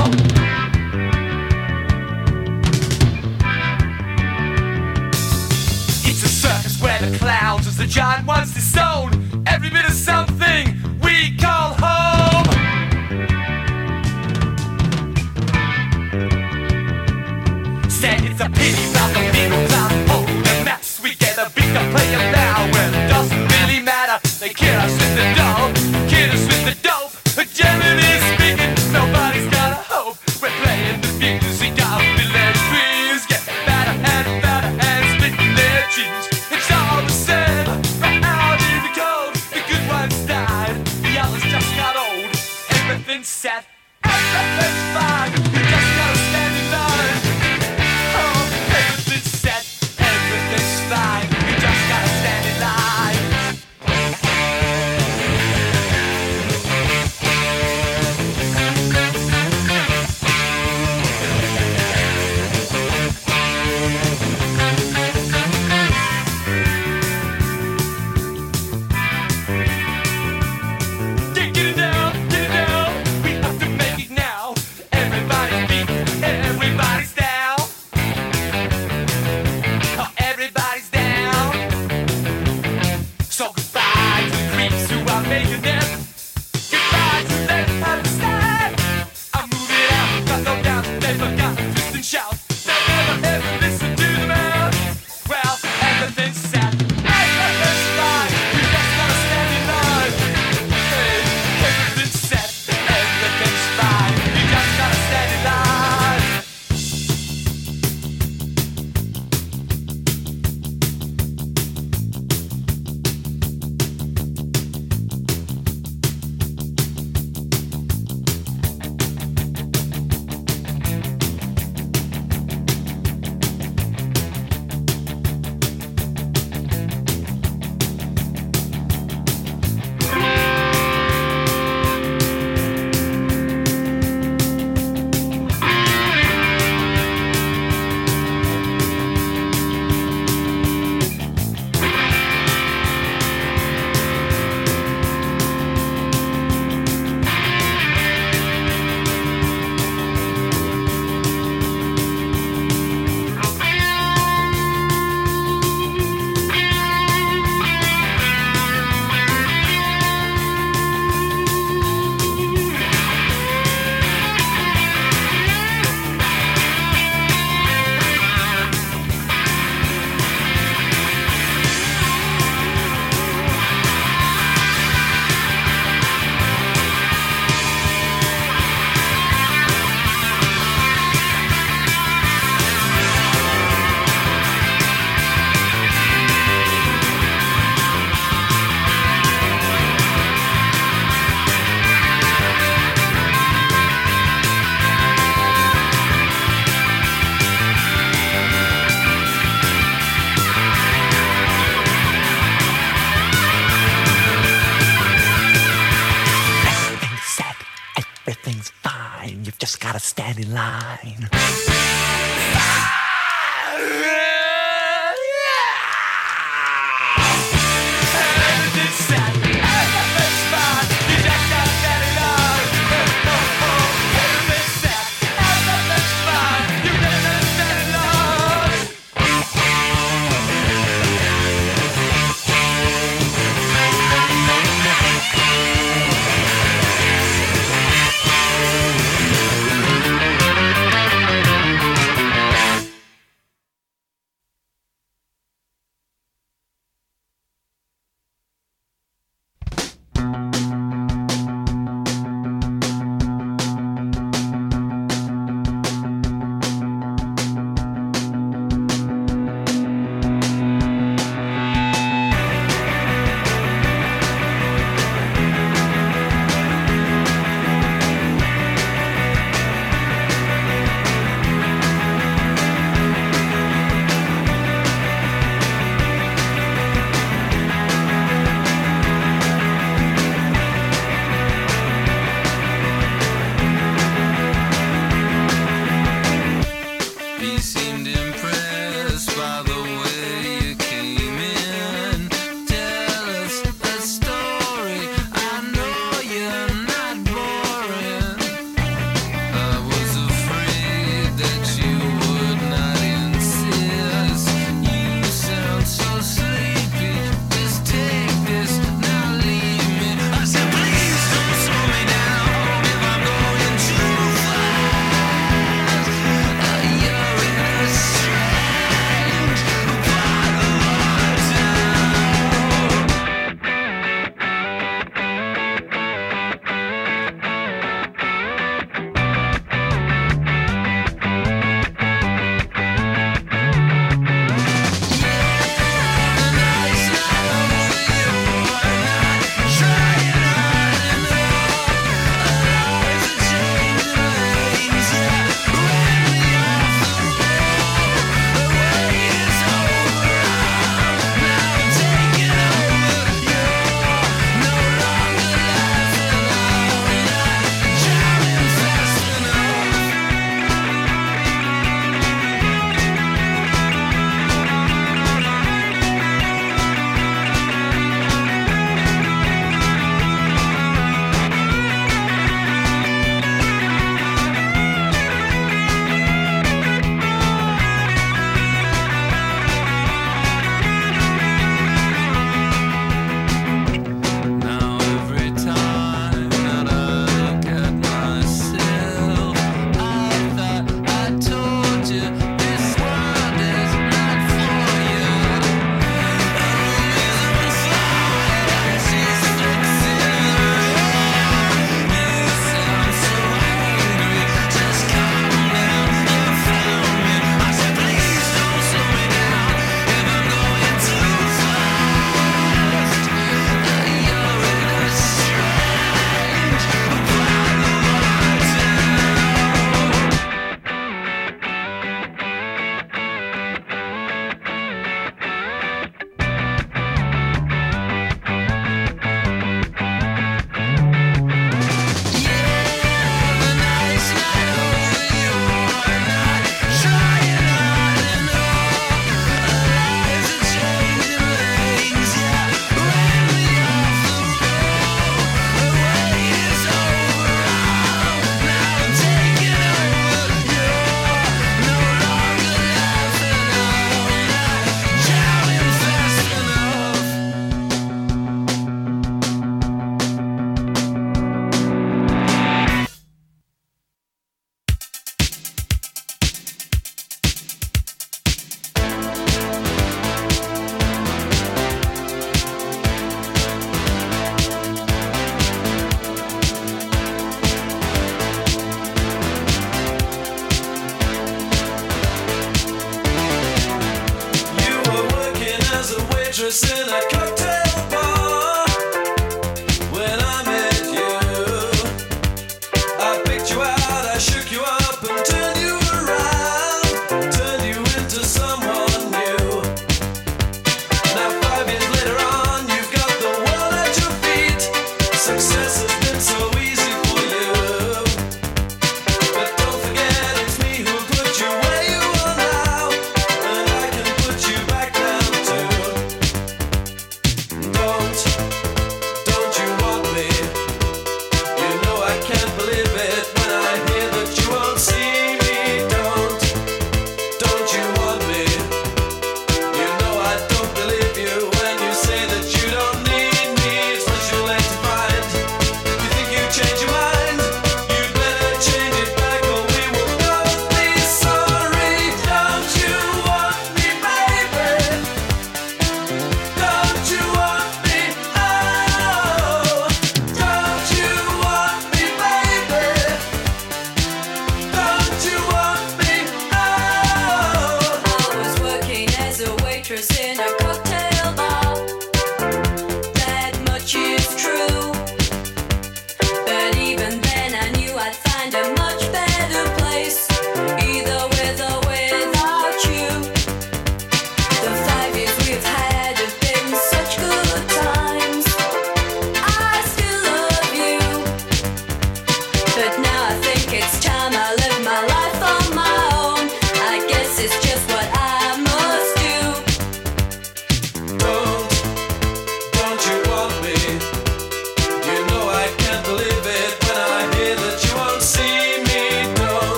It's 6.04 6.22
a 6.22 6.28
circus 6.28 6.80
where 6.82 6.98
the 7.00 7.16
clowns, 7.18 7.66
as 7.66 7.76
the 7.76 7.86
giant 7.86 8.26
once 8.26 8.52
disowned, 8.52 9.14
every 9.46 9.70
bit 9.70 9.84
of 9.86 9.92
something 9.92 10.85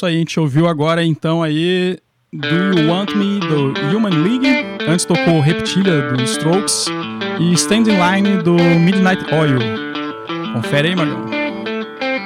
isso 0.00 0.06
aí, 0.06 0.16
a 0.16 0.18
gente 0.18 0.40
ouviu 0.40 0.66
agora 0.66 1.04
então 1.04 1.42
aí 1.42 1.98
Do 2.32 2.48
You 2.48 2.90
Want 2.90 3.14
Me 3.14 3.38
do 3.38 3.74
Human 3.94 4.22
League. 4.22 4.48
Antes 4.88 5.04
tocou 5.04 5.40
Reptilia 5.40 6.00
do 6.00 6.22
Strokes 6.22 6.86
e 7.38 7.52
Stand 7.52 7.82
in 7.82 7.98
Line 7.98 8.42
do 8.42 8.54
Midnight 8.54 9.22
Oil. 9.34 9.58
Confere 10.54 10.88
aí, 10.88 10.96
Magão. 10.96 11.26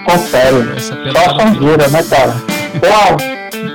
Confere. 0.07 0.77
Essa 0.77 0.95
Só 1.11 1.41
sonzeira, 1.41 1.89
né, 1.89 2.03
cara? 2.05 2.37
Uau, 2.81 3.17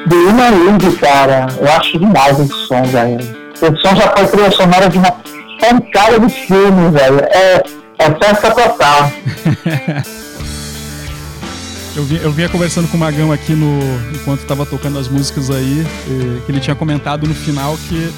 do 0.08 0.30
Human 0.30 0.64
League, 0.64 0.96
cara, 0.98 1.48
eu 1.60 1.70
acho 1.70 2.00
demais 2.00 2.40
esse 2.40 2.68
som, 2.68 2.84
velho. 2.84 3.20
Esse 3.20 3.82
som 3.82 3.96
já 3.98 4.14
foi 4.16 4.28
trilha 4.28 4.52
sonora 4.52 4.90
de 4.90 4.98
uma 4.98 5.12
pancada 5.60 6.20
de 6.22 6.30
filme, 6.30 6.90
velho. 6.92 7.20
É, 7.32 7.64
é 7.98 8.12
festa 8.18 8.52
total. 8.52 9.12
Eu, 12.00 12.06
vi, 12.06 12.16
eu 12.16 12.32
vinha 12.32 12.48
conversando 12.48 12.88
com 12.88 12.96
o 12.96 13.00
Magão 13.00 13.30
aqui 13.30 13.52
no, 13.52 13.78
enquanto 14.16 14.40
estava 14.40 14.66
tocando 14.66 14.98
as 14.98 15.10
músicas 15.10 15.52
aí, 15.52 15.86
que 16.46 16.50
ele 16.50 16.62
tinha 16.62 16.74
comentado 16.74 17.28
no 17.28 17.36
final 17.36 17.78
que 17.90 18.10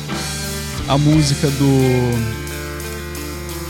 a 0.87 0.99
música 0.99 1.47
do, 1.47 2.11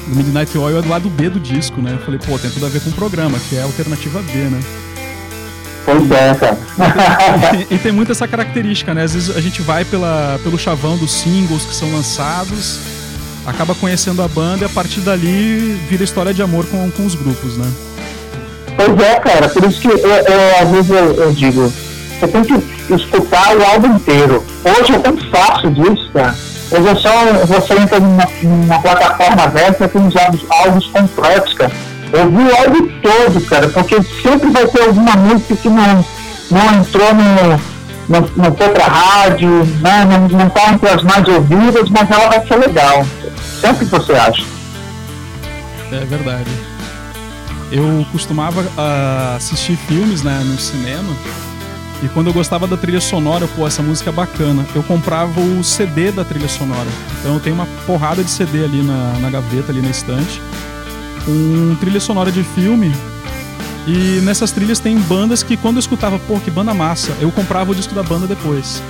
do 0.10 0.15
Midnight 0.17 0.58
Oil 0.58 0.80
é 0.80 0.82
do 0.82 0.89
lado 0.89 1.10
B 1.10 1.30
do 1.30 1.39
disco, 1.39 1.82
né? 1.82 1.93
Eu 1.93 2.00
falei, 2.00 2.19
pô, 2.19 2.38
tem 2.38 2.52
tudo 2.52 2.65
a 2.65 2.69
ver 2.69 2.82
com 2.82 2.89
o 2.89 2.93
programa, 2.93 3.39
que 3.39 3.56
é 3.56 3.62
a 3.62 3.63
alternativa 3.63 4.21
B, 4.21 4.34
né? 4.34 4.60
Pois 5.86 6.12
é, 6.12 6.36
cara. 6.36 6.58
e, 7.69 7.76
e, 7.76 7.78
tem 7.80 7.93
muito 7.93 8.12
essa 8.12 8.28
característica, 8.28 8.93
né? 8.93 9.04
Às 9.04 9.13
vezes 9.13 9.34
a 9.34 9.39
gente 9.39 9.62
vai 9.62 9.86
pela, 9.86 10.38
pelo 10.43 10.60
chavão 10.60 10.97
dos 10.97 11.13
singles 11.13 11.63
que 11.63 11.74
são 11.74 11.89
lançados, 11.89 12.82
acaba 13.45 13.74
conhecendo 13.74 14.21
a 14.21 14.28
banda 14.28 14.63
e 14.63 14.65
a 14.65 14.69
partir 14.69 15.00
dali 15.00 15.80
vira 15.89 16.04
história 16.04 16.34
de 16.34 16.41
amor 16.41 16.65
com, 16.65 16.91
com 16.91 17.06
os 17.06 17.15
grupos, 17.15 17.56
né? 17.56 17.71
Pois 18.86 19.00
é, 19.08 19.15
cara, 19.20 19.48
por 19.48 19.63
isso 19.63 19.80
que 19.80 19.88
eu, 19.88 19.98
eu 19.98 20.60
às 20.60 20.70
vezes 20.70 20.89
eu, 20.89 21.13
eu, 21.13 21.32
digo, 21.34 21.72
você 22.20 22.28
tem 22.28 22.44
que 22.44 22.94
escutar 22.94 23.56
o 23.56 23.63
álbum 23.63 23.96
inteiro. 23.96 24.44
Hoje 24.63 24.94
é 24.94 25.00
tão 25.00 25.15
fácil 25.30 25.70
disso, 25.72 26.10
cara. 26.12 26.36
Hoje 26.72 26.88
é 26.88 26.96
só 26.96 27.10
você 27.46 27.74
entra 27.76 28.00
numa, 28.00 28.28
numa 28.41 28.80
plataforma 28.80 29.44
aberta 29.44 29.88
tem 29.88 30.08
os 30.08 30.15
álbuns, 30.15 30.46
álbuns 30.50 30.88
completos, 30.88 31.54
cara. 31.54 31.72
Ouvir 32.12 32.52
o 32.52 32.56
álbum 32.58 32.89
todo, 33.02 33.41
cara, 33.46 33.70
porque 33.70 34.02
sempre 34.24 34.50
vai 34.50 34.65
ter 34.65 34.82
alguma 34.82 35.15
música 35.15 35.56
que 35.56 35.70
não, 35.70 36.06
não 36.50 36.74
entrou 36.80 37.13
no, 37.13 37.62
não, 38.10 38.30
não 38.36 38.56
foi 38.56 38.70
pra 38.70 38.86
rádio, 38.86 39.50
né, 39.80 40.06
não, 40.10 40.39
não 40.39 40.50
tá 40.50 40.72
entre 40.74 40.89
as 40.89 41.04
mais 41.04 41.28
ouvidas, 41.28 41.88
mas 41.89 42.10
ela 42.10 42.30
vai 42.30 42.48
ser 42.48 42.56
legal. 42.56 43.06
Sempre 43.62 43.86
você 43.86 44.13
acha. 44.13 44.44
É 45.91 46.06
verdade. 46.06 46.70
Eu 47.71 48.05
costumava 48.12 48.62
uh, 48.62 49.36
assistir 49.38 49.77
filmes 49.77 50.21
né, 50.21 50.43
no 50.45 50.60
cinema 50.60 51.15
e 52.03 52.10
quando 52.10 52.27
eu 52.27 52.34
gostava 52.34 52.65
da 52.67 52.75
trilha 52.75 52.99
sonora, 52.99 53.47
pô, 53.47 53.67
essa 53.67 53.84
música 53.84 54.10
é 54.10 54.13
bacana, 54.13 54.65
eu 54.73 54.81
comprava 54.81 55.39
o 55.39 55.63
CD 55.63 56.12
da 56.12 56.25
trilha 56.25 56.49
sonora. 56.49 56.88
Então 57.19 57.36
eu 57.36 57.39
tenho 57.39 57.55
uma 57.55 57.67
porrada 57.86 58.23
de 58.23 58.29
CD 58.29 58.63
ali 58.63 58.81
na, 58.81 59.13
na 59.19 59.29
gaveta, 59.29 59.71
ali 59.71 59.81
na 59.81 59.89
estante, 59.89 60.41
com 61.23 61.75
trilha 61.79 61.99
sonora 61.99 62.31
de 62.31 62.43
filme. 62.43 62.91
E 63.88 64.19
nessas 64.23 64.51
trilhas 64.51 64.79
tem 64.79 64.97
bandas 64.97 65.43
que 65.43 65.55
quando 65.55 65.75
eu 65.75 65.79
escutava, 65.79 66.17
pô, 66.19 66.39
que 66.39 66.49
banda 66.49 66.73
massa, 66.73 67.12
eu 67.19 67.31
comprava 67.31 67.71
o 67.71 67.75
disco 67.75 67.93
da 67.93 68.01
banda 68.01 68.25
depois. 68.25 68.81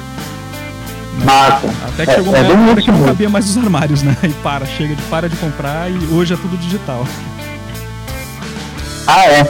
Massa. 1.26 1.68
Até 1.88 2.06
que 2.06 2.14
chegou 2.14 2.34
é, 2.34 2.42
uma 2.42 2.48
é 2.48 2.72
época 2.72 2.82
que 2.82 2.92
não 2.92 3.04
cabia 3.04 3.30
mais 3.30 3.50
os 3.50 3.58
armários, 3.58 4.02
né? 4.02 4.16
E 4.24 4.34
para, 4.42 4.66
chega 4.66 4.96
de 4.96 5.02
para 5.04 5.28
de 5.28 5.36
comprar 5.36 5.92
e 5.92 5.98
hoje 6.14 6.34
é 6.34 6.38
tudo 6.38 6.58
digital. 6.58 7.06
Ah, 9.14 9.26
é. 9.26 9.44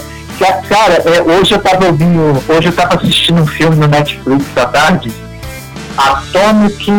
Cara, 0.67 0.93
é, 1.06 1.21
hoje 1.21 1.54
eu 1.54 1.60
tava 1.60 1.86
ouvindo, 1.86 2.43
hoje 2.50 2.69
eu 2.69 2.74
tava 2.74 2.95
assistindo 2.95 3.43
um 3.43 3.45
filme 3.45 3.76
no 3.76 3.88
Netflix 3.88 4.43
à 4.58 4.65
tarde, 4.65 5.12
Atomic 5.95 6.91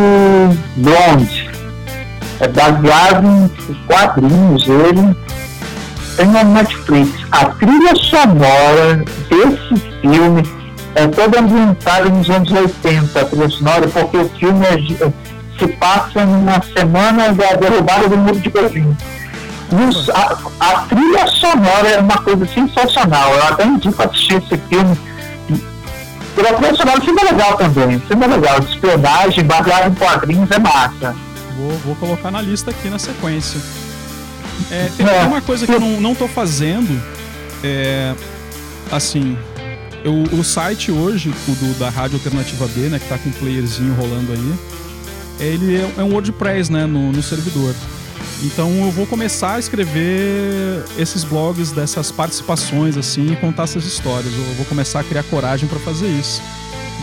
Blonde. 0.76 1.50
É 2.38 2.46
baseado 2.46 3.26
em 3.26 3.74
quadrinhos, 3.88 4.64
ele 4.68 5.16
tem 6.16 6.26
no 6.26 6.44
Netflix. 6.52 7.10
A 7.32 7.46
trilha 7.46 7.96
sonora 7.96 9.04
desse 9.28 9.82
filme 10.00 10.42
é 10.94 11.08
toda 11.08 11.40
ambientada 11.40 12.08
nos 12.10 12.30
anos 12.30 12.52
80, 12.52 13.20
a 13.20 13.24
trilha 13.24 13.48
sonora, 13.48 13.88
porque 13.88 14.18
o 14.18 14.28
filme 14.38 14.64
é, 14.66 14.78
se 15.58 15.66
passa 15.78 16.24
numa 16.24 16.62
semana 16.62 17.32
da 17.32 17.54
derrubada 17.54 18.08
do 18.08 18.16
muro 18.18 18.38
de 18.38 18.50
Berlim 18.50 18.96
a, 20.14 20.38
a, 20.60 20.80
trilha 20.82 21.26
sonora 21.26 21.88
é 21.88 22.00
uma 22.00 22.18
coisa 22.18 22.46
sensacional. 22.46 23.32
Eu 23.34 23.44
até 23.44 23.64
indico 23.64 24.02
assistir 24.02 24.34
esse 24.34 24.56
filme. 24.68 24.96
Pela 26.34 26.52
trilha 26.54 26.74
sonora, 26.74 27.00
filme 27.00 27.20
é 27.20 27.24
legal 27.24 27.56
também. 27.56 28.00
Filme 28.00 28.24
é 28.24 28.28
legal. 28.28 28.60
De 28.60 28.70
espionagem, 28.70 29.44
baseado 29.44 29.90
em 29.90 29.94
quadrinhos, 29.94 30.50
é 30.50 30.58
massa. 30.58 31.16
Vou, 31.56 31.70
vou 31.84 31.96
colocar 31.96 32.30
na 32.30 32.40
lista 32.40 32.70
aqui 32.70 32.88
na 32.88 32.98
sequência. 32.98 33.60
É, 34.70 34.90
tem 34.96 35.06
é. 35.06 35.22
uma 35.22 35.40
coisa 35.40 35.66
que 35.66 35.72
eu 35.72 35.80
não, 35.80 36.00
não 36.00 36.14
tô 36.14 36.28
fazendo. 36.28 37.02
É, 37.64 38.14
assim, 38.90 39.36
eu, 40.04 40.24
o 40.38 40.42
site 40.42 40.90
hoje, 40.90 41.32
o 41.48 41.52
do, 41.52 41.78
da 41.78 41.88
Rádio 41.88 42.16
Alternativa 42.16 42.66
B, 42.68 42.80
né, 42.88 42.98
que 42.98 43.08
tá 43.08 43.18
com 43.18 43.28
um 43.28 43.32
playerzinho 43.32 43.94
rolando 43.94 44.32
aí, 44.32 44.54
ele 45.40 45.76
é, 45.76 45.90
é 45.98 46.02
um 46.02 46.12
WordPress, 46.12 46.70
né, 46.70 46.86
no, 46.86 47.12
no 47.12 47.22
servidor. 47.22 47.74
Então 48.42 48.70
eu 48.84 48.90
vou 48.90 49.06
começar 49.06 49.54
a 49.54 49.58
escrever 49.58 50.84
esses 50.98 51.24
blogs 51.24 51.72
dessas 51.72 52.10
participações 52.10 52.96
assim 52.96 53.32
e 53.32 53.36
contar 53.36 53.64
essas 53.64 53.84
histórias. 53.84 54.32
Eu 54.32 54.54
vou 54.56 54.66
começar 54.66 55.00
a 55.00 55.04
criar 55.04 55.22
coragem 55.24 55.68
para 55.68 55.78
fazer 55.78 56.08
isso. 56.08 56.42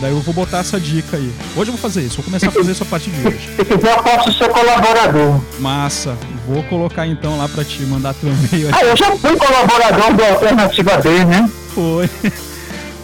Daí 0.00 0.12
eu 0.12 0.20
vou 0.20 0.32
botar 0.32 0.58
essa 0.58 0.80
dica 0.80 1.18
aí. 1.18 1.30
Hoje 1.54 1.70
eu 1.70 1.76
vou 1.76 1.78
fazer 1.78 2.00
isso, 2.02 2.16
vou 2.16 2.24
começar 2.24 2.48
a 2.48 2.50
fazer 2.50 2.72
isso 2.72 2.82
a 2.82 2.86
partir 2.86 3.10
de 3.10 3.26
hoje. 3.26 3.50
Se 3.54 3.64
quiser, 3.64 3.96
eu 3.96 4.02
posso 4.02 4.32
ser 4.32 4.48
colaborador. 4.48 5.40
Massa. 5.58 6.16
Vou 6.46 6.62
colocar 6.64 7.06
então 7.06 7.36
lá 7.36 7.46
para 7.48 7.62
te 7.64 7.82
mandar 7.82 8.14
teu 8.14 8.30
e-mail. 8.30 8.70
Ah, 8.72 8.82
eu 8.82 8.96
já 8.96 9.14
fui 9.16 9.36
colaborador 9.36 10.14
do 10.14 10.24
Alternativa 10.24 10.96
B, 10.96 11.24
né? 11.26 11.50
Foi. 11.74 12.08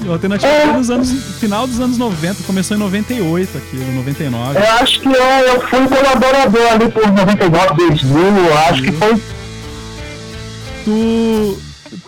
O 0.05 0.13
Alternativa 0.13 0.53
é. 0.53 0.67
nos 0.67 0.91
anos, 0.91 1.11
final 1.39 1.67
dos 1.67 1.81
anos 1.81 1.99
90, 1.99 2.43
começou 2.45 2.77
em 2.77 2.81
98 2.81 3.59
aquilo, 3.59 3.93
99. 3.93 4.59
Eu 4.59 4.71
acho 4.73 5.01
que 5.01 5.09
eu, 5.09 5.13
eu 5.13 5.61
fui 5.69 5.87
colaborador 5.89 6.73
ali 6.73 6.91
por 6.91 7.07
99, 7.07 7.75
2000, 7.77 8.19
eu 8.19 8.59
acho 8.59 8.83
que 8.83 8.93
foi. 8.93 9.23
Tu, 10.85 11.59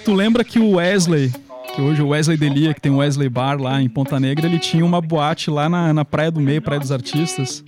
tu 0.05 0.15
lembra 0.15 0.45
que 0.45 0.59
o 0.61 0.77
Wesley, 0.77 1.33
que 1.75 1.81
hoje 1.81 2.03
o 2.03 2.09
Wesley 2.09 2.37
Delia, 2.37 2.73
que 2.75 2.81
tem 2.81 2.93
o 2.93 2.99
Wesley 2.99 3.29
Bar 3.29 3.61
lá 3.61 3.81
em 3.83 3.89
Ponta 3.89 4.21
Negra, 4.21 4.47
ele 4.47 4.59
tinha 4.59 4.85
uma 4.85 5.01
boate 5.01 5.51
lá 5.51 5.69
na, 5.69 5.93
na 5.93 6.05
Praia 6.05 6.31
do 6.31 6.41
Meio, 6.41 6.63
Praia 6.63 6.81
dos 6.81 6.93
Artistas. 6.93 7.65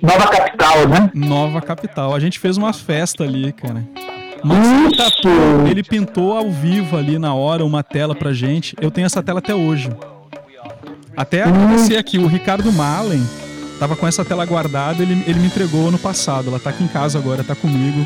Nova 0.00 0.28
Capital, 0.28 0.88
né? 0.88 1.10
Nova 1.14 1.60
Capital. 1.60 2.14
A 2.14 2.20
gente 2.20 2.38
fez 2.38 2.56
uma 2.56 2.72
festa 2.72 3.24
ali, 3.24 3.52
cara. 3.52 3.84
Mas 4.44 4.68
ele 5.70 5.82
pintou 5.82 6.36
ao 6.36 6.50
vivo 6.50 6.96
ali 6.96 7.18
na 7.18 7.34
hora 7.34 7.64
uma 7.64 7.82
tela 7.82 8.14
pra 8.14 8.32
gente. 8.32 8.76
Eu 8.80 8.90
tenho 8.90 9.06
essa 9.06 9.22
tela 9.22 9.38
até 9.38 9.54
hoje. 9.54 9.90
Até 11.16 11.44
acontecer 11.44 11.96
aqui, 11.96 12.18
o 12.18 12.26
Ricardo 12.26 12.70
Malen 12.72 13.24
tava 13.78 13.96
com 13.96 14.06
essa 14.06 14.24
tela 14.24 14.44
guardada, 14.44 15.02
ele, 15.02 15.24
ele 15.26 15.38
me 15.38 15.46
entregou 15.46 15.88
ano 15.88 15.98
passado. 15.98 16.48
Ela 16.48 16.60
tá 16.60 16.70
aqui 16.70 16.84
em 16.84 16.88
casa 16.88 17.18
agora, 17.18 17.42
tá 17.42 17.54
comigo. 17.54 18.04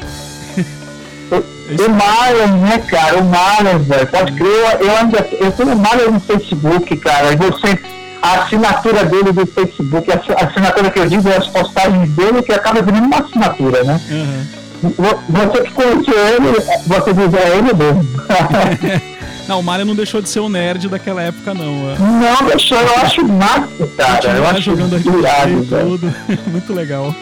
O 1.30 1.91
Malen, 1.91 2.61
né, 2.62 2.78
cara? 2.78 3.18
O 3.18 3.24
Malen, 3.24 3.78
velho. 3.78 4.07
Pode 4.07 4.32
crer, 4.32 4.80
eu 4.80 4.97
ainda 4.97 5.18
eu 5.18 5.53
tenho 5.53 5.72
o 5.72 5.78
Malen 5.78 6.12
no 6.12 6.20
Facebook, 6.20 6.97
cara. 6.97 7.36
Você, 7.36 7.78
a 8.22 8.43
assinatura 8.43 9.05
dele 9.05 9.32
do 9.32 9.47
Facebook, 9.47 10.11
a 10.11 10.47
assinatura 10.47 10.91
que 10.91 10.99
eu 10.99 11.09
digo 11.09 11.28
é 11.28 11.36
as 11.36 11.47
postagens 11.49 12.09
dele 12.11 12.43
que 12.43 12.53
acaba 12.53 12.80
virando 12.80 13.05
uma 13.05 13.18
assinatura, 13.18 13.84
né? 13.84 14.01
Uhum. 14.11 14.57
Você 14.83 15.62
que 15.62 15.72
conheceu 15.72 16.18
ele, 16.29 16.53
você 16.87 17.12
diz 17.12 17.35
é 17.35 17.57
ele 17.57 17.72
mesmo. 17.74 19.09
Não, 19.49 19.61
o 19.61 19.62
Mario 19.62 19.87
não 19.87 19.95
deixou 19.95 20.20
de 20.20 20.29
ser 20.29 20.41
um 20.41 20.49
nerd 20.51 20.91
daquela 20.91 21.22
época, 21.22 21.55
não. 21.55 21.97
Não 21.97 22.47
deixou, 22.47 22.76
eu 22.79 22.97
acho 22.97 23.26
massa, 23.26 23.87
cara. 23.97 24.37
Eu 24.37 24.47
acho 24.47 24.61
jogando 24.61 24.95
RPG 24.95 25.68
tudo. 25.70 26.14
Muito 26.53 26.74
legal. 26.74 27.14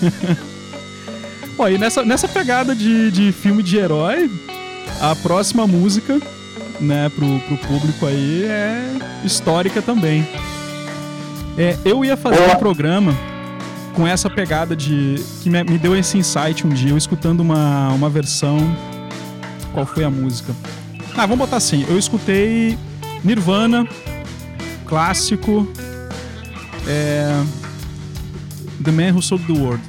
Bom, 1.54 1.68
e 1.68 1.76
nessa, 1.76 2.02
nessa 2.02 2.26
pegada 2.26 2.74
de, 2.74 3.10
de 3.10 3.30
filme 3.30 3.62
de 3.62 3.76
herói, 3.76 4.30
a 5.02 5.14
próxima 5.14 5.66
música, 5.66 6.18
né, 6.80 7.10
pro, 7.14 7.38
pro 7.40 7.58
público 7.58 8.06
aí 8.06 8.44
é 8.44 8.82
histórica 9.22 9.82
também. 9.82 10.26
É, 11.58 11.76
eu 11.84 12.02
ia 12.06 12.16
fazer 12.16 12.40
um 12.40 12.56
programa 12.56 13.14
com 13.94 14.06
essa 14.06 14.28
pegada 14.28 14.74
de. 14.76 15.16
que 15.42 15.48
me, 15.48 15.62
me, 15.64 15.78
deu 15.78 15.96
esse 15.96 16.18
insight 16.18 16.66
um 16.66 16.70
dia, 16.70 16.90
eu 16.90 16.98
escutando 16.98 17.40
uma, 17.40 17.88
uma 17.90 18.10
versão. 18.10 18.58
Qual 19.72 19.86
foi 19.86 20.04
a 20.04 20.10
música? 20.10 20.54
Ah, 21.16 21.26
vamos 21.26 21.38
botar 21.38 21.56
assim. 21.56 21.84
Eu 21.88 21.98
escutei 21.98 22.78
Nirvana, 23.22 23.86
clássico. 24.86 25.66
É, 26.86 27.42
the 28.82 28.90
Man 28.90 29.14
Who 29.14 29.22
Sold 29.22 29.44
the 29.46 29.52
World. 29.52 29.82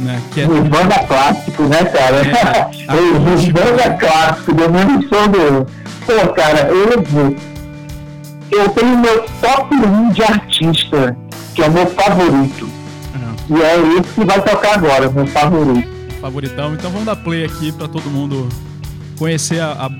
Né? 0.00 0.20
Que 0.32 0.42
é... 0.42 0.46
Nirvana 0.46 0.98
clássico, 1.06 1.62
né, 1.64 1.84
cara? 1.84 2.16
É, 2.18 2.66
Nirvana 3.40 3.96
clássico, 3.98 4.54
The 4.54 4.68
Man 4.68 4.96
Who 4.96 5.08
Sold 5.08 5.32
the 5.32 5.38
World. 5.38 5.72
Pô, 6.06 6.32
cara, 6.34 6.68
eu 6.68 7.02
eu 8.52 8.68
tenho 8.70 8.98
meu 8.98 9.24
top 9.40 9.74
1 9.74 10.10
de 10.10 10.22
artista, 10.22 11.16
que 11.56 11.62
é 11.62 11.68
o 11.68 11.72
meu 11.72 11.86
favorito. 11.86 12.66
Uhum. 12.66 13.56
E 13.56 13.62
é 13.62 13.98
esse 13.98 14.12
que 14.12 14.24
vai 14.24 14.40
tocar 14.42 14.74
agora, 14.74 15.10
meu 15.10 15.26
favorito. 15.26 15.88
Favoritão. 16.20 16.74
Então 16.74 16.90
vamos 16.90 17.06
dar 17.06 17.16
play 17.16 17.44
aqui 17.44 17.72
para 17.72 17.88
todo 17.88 18.10
mundo 18.10 18.46
conhecer 19.18 19.60
a, 19.60 19.86
a, 19.86 19.90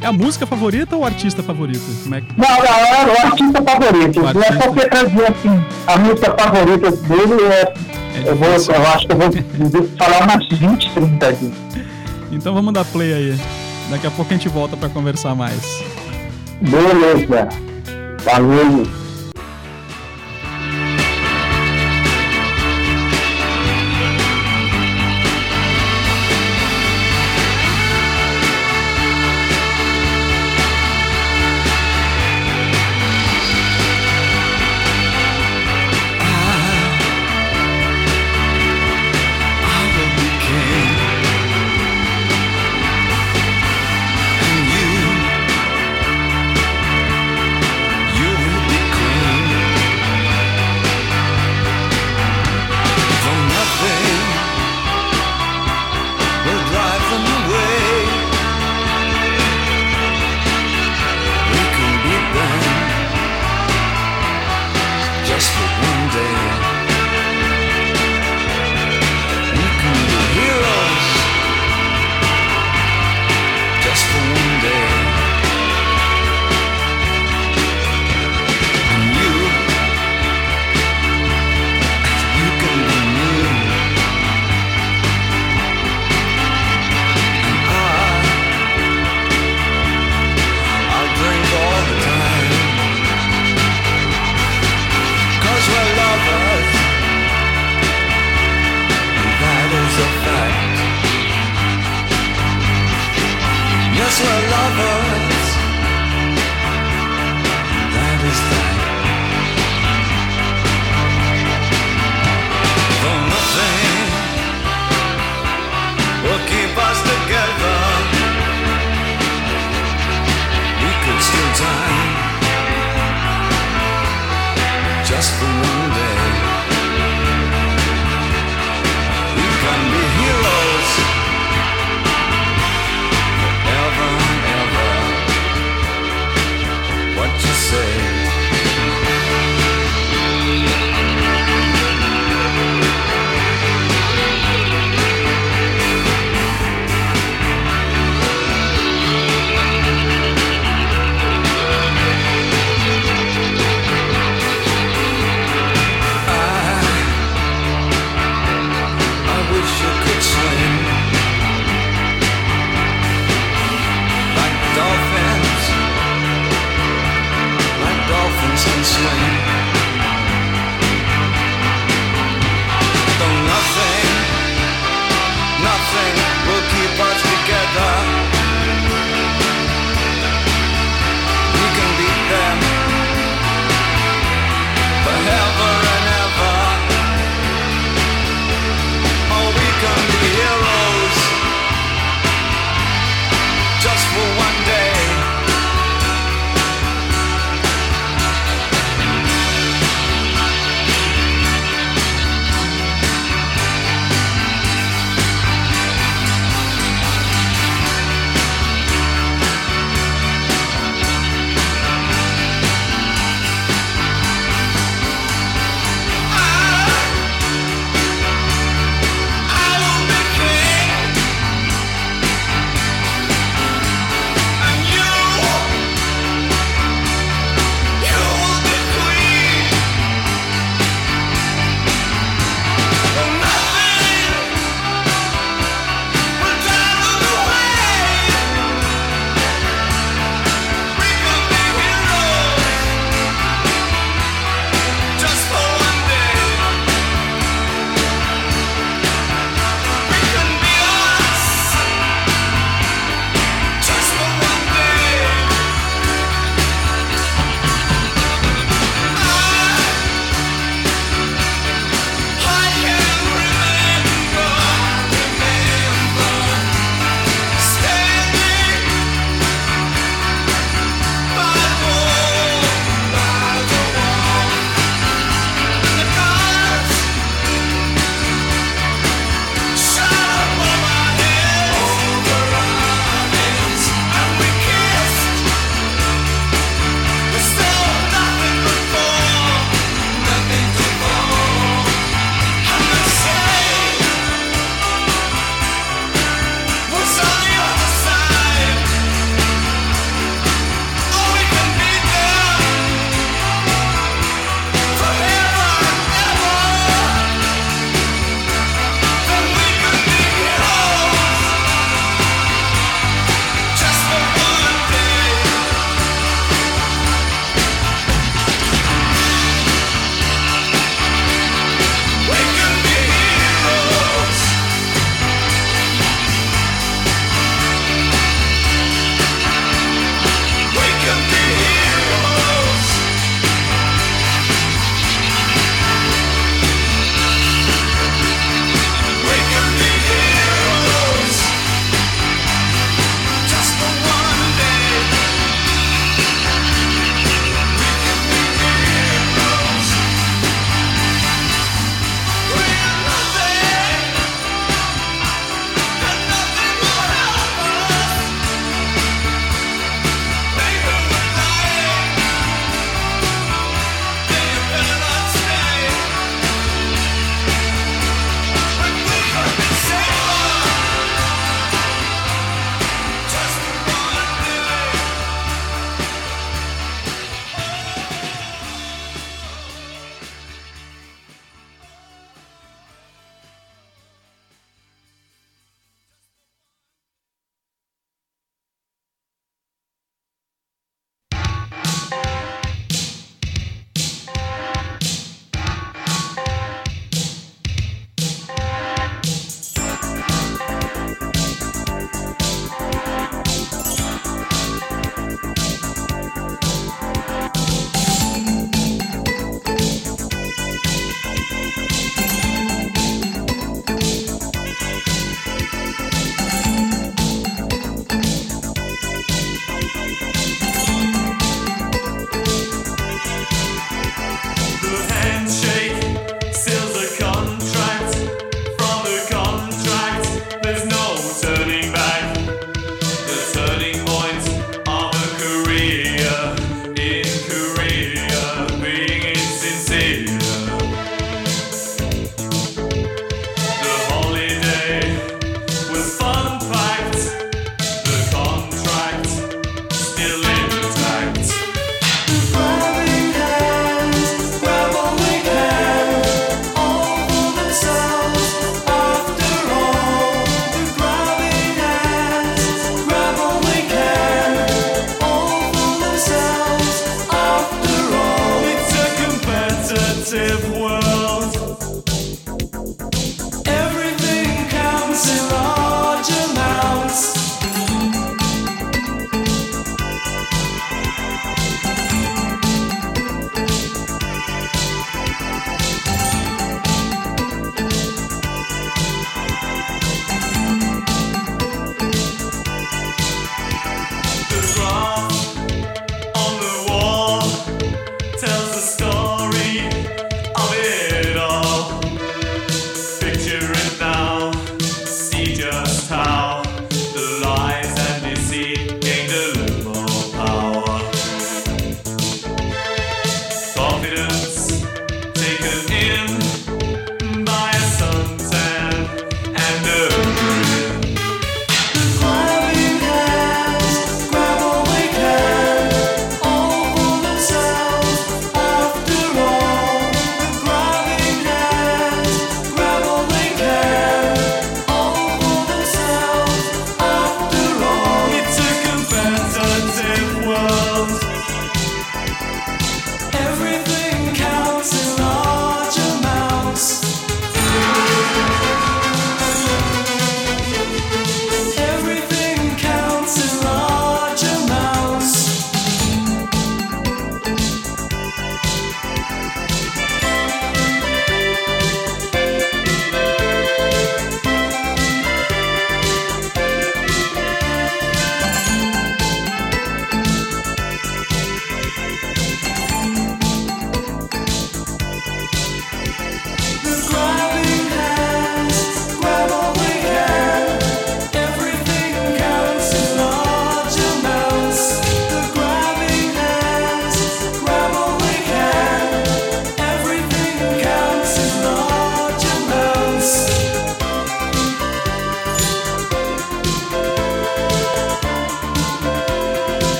É 0.00 0.06
a 0.06 0.12
música 0.12 0.46
favorita 0.46 0.96
ou 0.96 1.02
o 1.02 1.04
artista 1.04 1.42
favorito? 1.42 1.82
Como 2.02 2.14
é 2.14 2.22
que... 2.22 2.40
Não, 2.40 2.48
não, 2.48 2.56
é 2.56 3.22
o 3.22 3.26
artista 3.26 3.62
favorito. 3.62 4.20
O 4.20 4.26
artista... 4.26 4.54
Não 4.54 4.62
é 4.62 4.66
porque 4.66 4.88
trazer 4.88 5.26
assim, 5.26 5.64
a 5.86 5.98
música 5.98 6.34
favorita 6.38 6.90
dele 6.90 7.42
é. 7.42 7.74
é 8.14 8.30
eu, 8.30 8.36
vou, 8.36 8.48
eu 8.48 8.86
acho 8.88 9.06
que 9.06 9.12
eu 9.12 9.18
vou 9.18 9.88
falar 9.98 10.24
umas 10.24 10.48
20, 10.48 10.90
30 10.90 11.28
aqui. 11.28 11.52
Então 12.32 12.54
vamos 12.54 12.72
dar 12.72 12.84
play 12.86 13.12
aí. 13.12 13.40
Daqui 13.90 14.06
a 14.06 14.10
pouco 14.10 14.32
a 14.32 14.36
gente 14.36 14.48
volta 14.48 14.74
para 14.74 14.88
conversar 14.88 15.34
mais. 15.34 15.84
Beleza. 16.62 17.48
Valeu. 18.24 19.03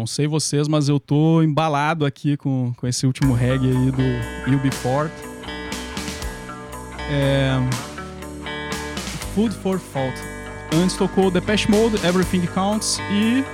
Não 0.00 0.06
sei 0.06 0.26
vocês, 0.26 0.66
mas 0.66 0.88
eu 0.88 0.98
tô 0.98 1.42
embalado 1.42 2.06
aqui 2.06 2.34
com, 2.34 2.72
com 2.74 2.86
esse 2.86 3.06
último 3.06 3.34
reggae 3.34 3.68
aí 3.68 3.90
do 3.90 4.50
You'll 4.50 4.62
Be 4.62 4.70
Fort. 4.70 5.12
É... 7.10 7.50
Food 9.34 9.54
for 9.56 9.78
Fault. 9.78 10.18
Antes 10.72 10.96
tocou 10.96 11.30
The 11.30 11.38
Depeche 11.38 11.70
Mode, 11.70 11.96
Everything 11.96 12.46
Counts 12.46 12.98
e 13.12 13.44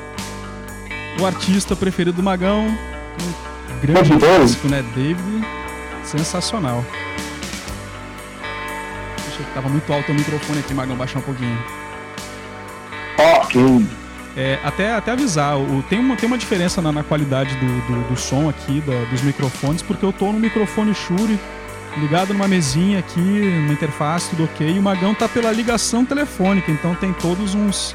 o 1.20 1.26
artista 1.26 1.74
preferido 1.74 2.18
do 2.18 2.22
Magão, 2.22 2.68
um 2.68 3.80
grande 3.80 4.12
músico, 4.12 4.68
né? 4.68 4.84
David, 4.94 5.44
sensacional. 6.04 6.84
Achei 9.26 9.44
que 9.44 9.52
tava 9.52 9.68
muito 9.68 9.92
alto 9.92 10.12
o 10.12 10.14
microfone 10.14 10.60
aqui, 10.60 10.72
Magão, 10.72 10.96
baixar 10.96 11.18
um 11.18 11.22
pouquinho. 11.22 11.58
Ok. 13.18 14.05
É, 14.36 14.58
até, 14.62 14.92
até 14.92 15.12
avisar, 15.12 15.58
o, 15.58 15.82
tem, 15.88 15.98
uma, 15.98 16.14
tem 16.14 16.26
uma 16.26 16.36
diferença 16.36 16.82
na, 16.82 16.92
na 16.92 17.02
qualidade 17.02 17.56
do, 17.56 17.66
do, 17.86 18.08
do, 18.10 18.16
som 18.16 18.50
aqui, 18.50 18.82
dos 19.10 19.22
microfones, 19.22 19.80
porque 19.80 20.04
eu 20.04 20.12
tô 20.12 20.30
no 20.30 20.38
microfone 20.38 20.94
Shure, 20.94 21.40
ligado 21.96 22.34
numa 22.34 22.46
mesinha 22.46 22.98
aqui, 22.98 23.18
uma 23.64 23.72
interface, 23.72 24.28
tudo 24.28 24.44
ok, 24.44 24.68
e 24.68 24.78
o 24.78 24.82
Magão 24.82 25.14
tá 25.14 25.26
pela 25.26 25.50
ligação 25.50 26.04
telefônica, 26.04 26.70
então 26.70 26.94
tem 26.94 27.14
todos 27.14 27.54
uns 27.54 27.94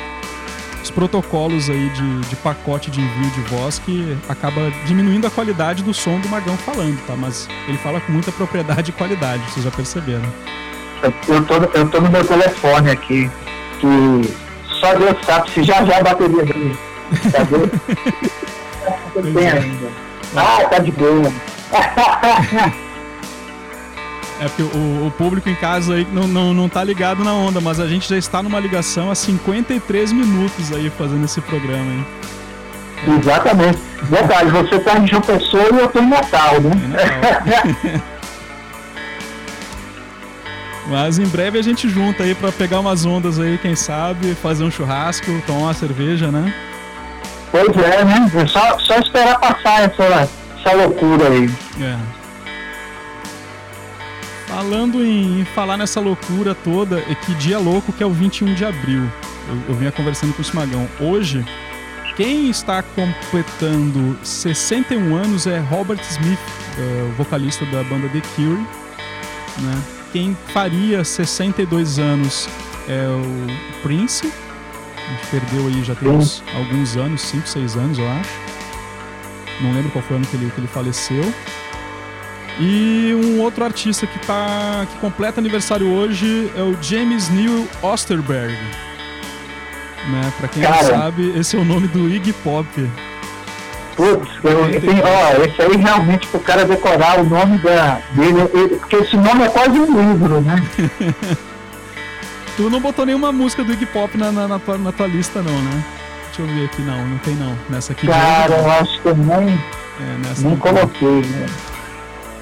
os 0.81 0.89
protocolos 0.89 1.69
aí 1.69 1.89
de, 1.89 2.21
de 2.21 2.35
pacote 2.37 2.89
de 2.89 2.99
envio 2.99 3.29
de 3.29 3.41
voz 3.41 3.77
que 3.77 4.17
acaba 4.27 4.71
diminuindo 4.85 5.27
a 5.27 5.29
qualidade 5.29 5.83
do 5.83 5.93
som 5.93 6.19
do 6.19 6.27
Magão 6.27 6.57
falando, 6.57 6.99
tá? 7.05 7.15
Mas 7.15 7.47
ele 7.67 7.77
fala 7.77 8.01
com 8.01 8.11
muita 8.11 8.31
propriedade 8.31 8.89
e 8.89 8.93
qualidade, 8.93 9.43
vocês 9.51 9.63
já 9.63 9.69
perceberam. 9.69 10.27
Eu 11.27 11.45
tô, 11.45 11.55
eu 11.77 11.89
tô 11.89 12.01
no 12.01 12.09
meu 12.09 12.25
telefone 12.25 12.89
aqui, 12.89 13.29
que 13.79 14.50
só 14.81 14.95
Deus 14.95 15.15
sabe 15.23 15.49
se 15.51 15.63
já 15.63 15.85
já 15.85 15.99
a 15.99 16.03
bateria 16.03 16.43
dele. 16.43 16.77
Tá 17.31 17.45
bem 19.21 19.45
é. 19.45 19.51
ainda. 19.51 19.87
Ah, 20.35 20.65
tá 20.69 20.79
de 20.79 20.91
boa. 20.91 21.31
É 24.39 24.45
porque 24.45 24.63
o, 24.63 25.05
o, 25.05 25.11
público 25.11 25.47
em 25.49 25.55
casa 25.55 25.93
aí 25.93 26.07
não, 26.11 26.27
não, 26.27 26.51
não 26.51 26.67
tá 26.67 26.83
ligado 26.83 27.23
na 27.23 27.31
onda, 27.31 27.61
mas 27.61 27.79
a 27.79 27.87
gente 27.87 28.09
já 28.09 28.17
está 28.17 28.41
numa 28.41 28.59
ligação 28.59 29.11
há 29.11 29.15
53 29.15 30.11
minutos 30.11 30.73
aí 30.73 30.89
fazendo 30.89 31.25
esse 31.25 31.39
programa, 31.41 31.91
hein? 31.91 32.07
É. 33.07 33.19
Exatamente. 33.19 33.77
Detalhe, 34.09 34.49
você 34.49 34.79
tá 34.79 34.97
em 34.97 35.07
João 35.07 35.21
Pessoa 35.21 35.69
e 35.71 35.77
eu 35.77 35.87
tô 35.89 35.99
em 35.99 36.09
Natal, 36.09 36.59
né? 36.59 36.71
Natal. 36.87 38.11
Mas 40.87 41.19
em 41.19 41.25
breve 41.25 41.59
a 41.59 41.61
gente 41.61 41.87
junta 41.87 42.23
aí 42.23 42.33
para 42.33 42.51
pegar 42.51 42.79
umas 42.79 43.05
ondas 43.05 43.39
aí, 43.39 43.57
quem 43.57 43.75
sabe, 43.75 44.33
fazer 44.35 44.63
um 44.63 44.71
churrasco, 44.71 45.25
tomar 45.45 45.59
uma 45.59 45.73
cerveja, 45.73 46.31
né? 46.31 46.53
Pois 47.51 47.77
é, 47.77 48.03
né? 48.03 48.31
É 48.33 48.47
só, 48.47 48.79
só 48.79 48.97
esperar 48.97 49.39
passar 49.39 49.83
essa, 49.83 50.29
essa 50.59 50.75
loucura 50.75 51.29
aí. 51.29 51.49
É. 51.79 51.97
Falando 54.47 55.03
em, 55.03 55.41
em 55.41 55.45
falar 55.45 55.77
nessa 55.77 55.99
loucura 55.99 56.55
toda, 56.55 56.99
é 56.99 57.15
que 57.15 57.33
dia 57.35 57.59
louco 57.59 57.93
que 57.93 58.03
é 58.03 58.05
o 58.05 58.11
21 58.11 58.53
de 58.53 58.65
abril. 58.65 59.09
Eu, 59.47 59.61
eu 59.69 59.75
vinha 59.75 59.91
conversando 59.91 60.33
com 60.33 60.41
o 60.41 60.45
Smagão. 60.45 60.87
Hoje, 60.99 61.45
quem 62.15 62.49
está 62.49 62.81
completando 62.81 64.17
61 64.23 65.15
anos 65.15 65.47
é 65.47 65.59
Robert 65.59 66.01
Smith, 66.01 66.39
uh, 66.77 67.09
o 67.09 67.11
vocalista 67.13 67.65
da 67.65 67.83
banda 67.83 68.07
The 68.09 68.21
Cure, 68.35 68.61
né? 69.59 70.00
Quem 70.11 70.35
faria 70.47 71.03
62 71.03 71.97
anos 71.97 72.49
é 72.87 73.07
o 73.07 73.81
Prince. 73.81 74.31
A 74.97 75.11
gente 75.11 75.27
perdeu 75.27 75.67
aí 75.67 75.83
já 75.83 75.95
tem 75.95 76.09
uns, 76.09 76.43
alguns 76.53 76.97
anos, 76.97 77.21
5, 77.21 77.47
6 77.47 77.75
anos, 77.77 77.97
eu 77.97 78.07
acho. 78.09 78.29
Não 79.61 79.73
lembro 79.73 79.91
qual 79.91 80.03
foi 80.03 80.15
o 80.15 80.19
ano 80.19 80.27
que 80.27 80.35
ele, 80.35 80.51
que 80.51 80.59
ele 80.59 80.67
faleceu. 80.67 81.23
E 82.59 83.13
um 83.15 83.41
outro 83.41 83.63
artista 83.63 84.05
que, 84.05 84.19
tá, 84.19 84.85
que 84.91 84.99
completa 84.99 85.39
aniversário 85.39 85.87
hoje 85.87 86.51
é 86.55 86.61
o 86.61 86.75
James 86.81 87.29
Neil 87.29 87.67
Osterberg. 87.81 88.53
Né? 90.11 90.33
Pra 90.37 90.47
quem 90.47 90.63
Cara. 90.63 90.75
não 90.75 90.89
sabe, 90.89 91.37
esse 91.37 91.55
é 91.55 91.59
o 91.59 91.65
nome 91.65 91.87
do 91.87 92.09
Iggy 92.09 92.33
Pop. 92.33 92.67
Putz, 93.95 94.29
eu, 94.43 94.69
eu 94.69 94.81
tenho, 94.81 95.03
ó, 95.03 95.43
esse 95.43 95.61
aí 95.61 95.75
realmente 95.75 96.27
pro 96.27 96.39
cara 96.39 96.65
decorar 96.65 97.19
o 97.19 97.23
nome 97.23 97.57
da, 97.59 98.01
dele, 98.11 98.77
porque 98.79 98.95
esse 98.97 99.15
nome 99.15 99.43
é 99.43 99.49
quase 99.49 99.71
um 99.71 99.85
livro, 99.85 100.41
né? 100.41 100.63
tu 102.55 102.69
não 102.69 102.79
botou 102.79 103.05
nenhuma 103.05 103.31
música 103.31 103.63
do 103.63 103.73
Iggy 103.73 103.85
Pop 103.87 104.17
na, 104.17 104.31
na, 104.31 104.47
na, 104.47 104.59
tua, 104.59 104.77
na 104.77 104.91
tua 104.91 105.07
lista, 105.07 105.41
não, 105.41 105.61
né? 105.61 105.83
Deixa 106.27 106.41
eu 106.41 106.47
ver 106.47 106.65
aqui, 106.65 106.81
não, 106.81 107.05
não 107.05 107.17
tem 107.19 107.35
não. 107.35 107.57
Nessa 107.69 107.91
aqui. 107.91 108.07
Cara, 108.07 108.55
eu 108.55 108.71
acho 108.71 109.01
que 109.01 109.07
eu 109.07 109.17
nem, 109.17 109.49
é, 109.49 110.39
nem 110.39 110.55
coloquei, 110.55 111.21
né? 111.21 111.45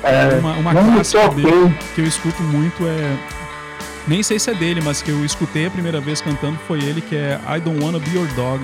É, 0.04 0.39
uma 0.39 0.54
uma 0.54 0.72
clássica 0.72 1.28
dele 1.30 1.76
que 1.95 2.02
eu 2.02 2.06
escuto 2.06 2.41
muito 2.43 2.88
é. 2.88 3.18
Nem 4.08 4.24
sei 4.24 4.39
se 4.39 4.50
é 4.50 4.54
dele, 4.54 4.82
mas 4.82 5.02
que 5.02 5.12
eu 5.12 5.26
escutei 5.26 5.68
a 5.68 5.72
primeira 5.72 6.00
vez 6.00 6.22
cantando 6.22 6.58
foi 6.68 6.80
ele, 6.80 7.02
que 7.02 7.16
é 7.16 7.39
I 7.47 7.60
Don't 7.60 7.84
Wanna 7.84 8.00
Be 8.00 8.16
Your 8.16 8.28
Dog 8.34 8.62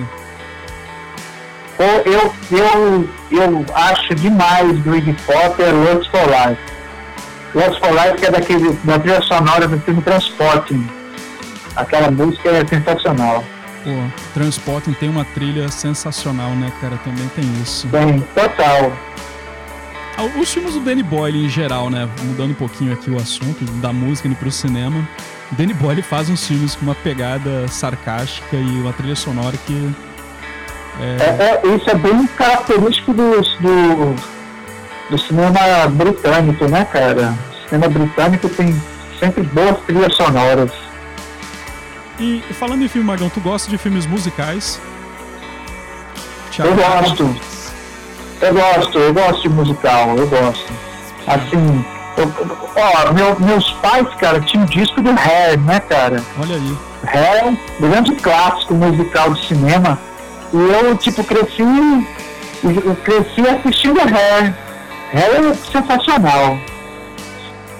eu, 1.78 2.34
eu, 2.50 3.08
eu 3.30 3.66
acho 3.74 4.14
demais 4.14 4.78
do 4.80 4.96
Iggy 4.96 5.14
Pop 5.26 5.62
é 5.62 5.70
Lust 5.70 6.10
for 6.10 6.26
Life. 6.26 6.60
Lust 7.54 7.80
for 7.80 7.90
Life 7.90 8.16
que 8.18 8.26
é 8.26 8.30
daquele, 8.30 8.72
da 8.84 8.98
trilha 8.98 9.22
sonora 9.22 9.68
do 9.68 9.78
filme 9.80 10.00
Transporting. 10.02 10.86
Aquela 11.74 12.10
música 12.10 12.48
é 12.48 12.66
sensacional. 12.66 13.44
Pô, 13.84 13.90
Transporting 14.34 14.92
tem 14.94 15.08
uma 15.08 15.24
trilha 15.26 15.68
sensacional, 15.68 16.50
né, 16.50 16.72
cara? 16.80 16.96
Também 17.04 17.28
tem 17.36 17.44
isso. 17.62 17.86
Bem, 17.88 18.20
total. 18.34 18.92
Ah, 20.18 20.24
os 20.40 20.50
filmes 20.50 20.72
do 20.72 20.80
Danny 20.80 21.02
Boyle 21.02 21.44
em 21.44 21.48
geral, 21.48 21.90
né? 21.90 22.08
Mudando 22.24 22.52
um 22.52 22.54
pouquinho 22.54 22.94
aqui 22.94 23.10
o 23.10 23.16
assunto 23.16 23.64
da 23.82 23.92
música 23.92 24.26
indo 24.26 24.36
pro 24.36 24.50
cinema. 24.50 25.06
Danny 25.52 25.74
Boyle 25.74 26.02
faz 26.02 26.28
uns 26.30 26.46
filmes 26.46 26.74
com 26.74 26.86
uma 26.86 26.94
pegada 26.94 27.68
sarcástica 27.68 28.56
e 28.56 28.80
uma 28.80 28.92
trilha 28.92 29.14
sonora 29.14 29.56
que 29.56 29.94
é... 31.00 31.16
É, 31.22 31.60
é, 31.64 31.74
isso 31.74 31.90
é 31.90 31.94
bem 31.94 32.26
característico 32.28 33.12
do, 33.12 33.40
do, 33.40 34.16
do, 35.10 35.18
cinema 35.18 35.86
britânico, 35.90 36.66
né, 36.68 36.86
cara? 36.90 37.34
O 37.50 37.68
cinema 37.68 37.88
britânico 37.88 38.48
tem 38.48 38.80
sempre 39.18 39.42
boas 39.42 39.78
trilhas 39.80 40.14
sonoras. 40.14 40.70
E 42.18 42.42
falando 42.52 42.82
em 42.82 42.88
filme, 42.88 43.06
Magão, 43.06 43.28
tu 43.28 43.40
gosta 43.40 43.68
de 43.68 43.76
filmes 43.76 44.06
musicais? 44.06 44.80
Thiago, 46.50 46.70
eu 46.70 46.76
gosto. 46.76 47.36
Eu 48.40 48.54
gosto, 48.54 48.98
eu 48.98 49.14
gosto 49.14 49.42
de 49.42 49.48
musical, 49.50 50.16
eu 50.16 50.26
gosto. 50.26 50.72
Assim, 51.26 51.84
eu, 52.16 52.32
ó, 52.76 53.12
meu, 53.12 53.38
meus 53.40 53.70
pais, 53.74 54.06
cara, 54.18 54.40
tinham 54.40 54.64
um 54.64 54.66
disco 54.66 55.02
do 55.02 55.10
Hair, 55.10 55.60
né, 55.60 55.80
cara? 55.80 56.22
Olha 56.40 56.56
aí. 56.56 56.76
Hair 57.06 57.42
é 57.42 57.44
um 57.44 57.58
grande 57.80 58.14
clássico 58.14 58.74
musical 58.74 59.34
de 59.34 59.46
cinema 59.46 59.98
e 60.56 60.86
eu, 60.86 60.96
tipo, 60.96 61.22
cresci, 61.22 61.62
eu 62.62 62.96
cresci 62.96 63.40
assistindo 63.40 64.00
Hair. 64.00 64.54
Hair 65.12 65.50
é 65.50 65.54
sensacional. 65.54 66.58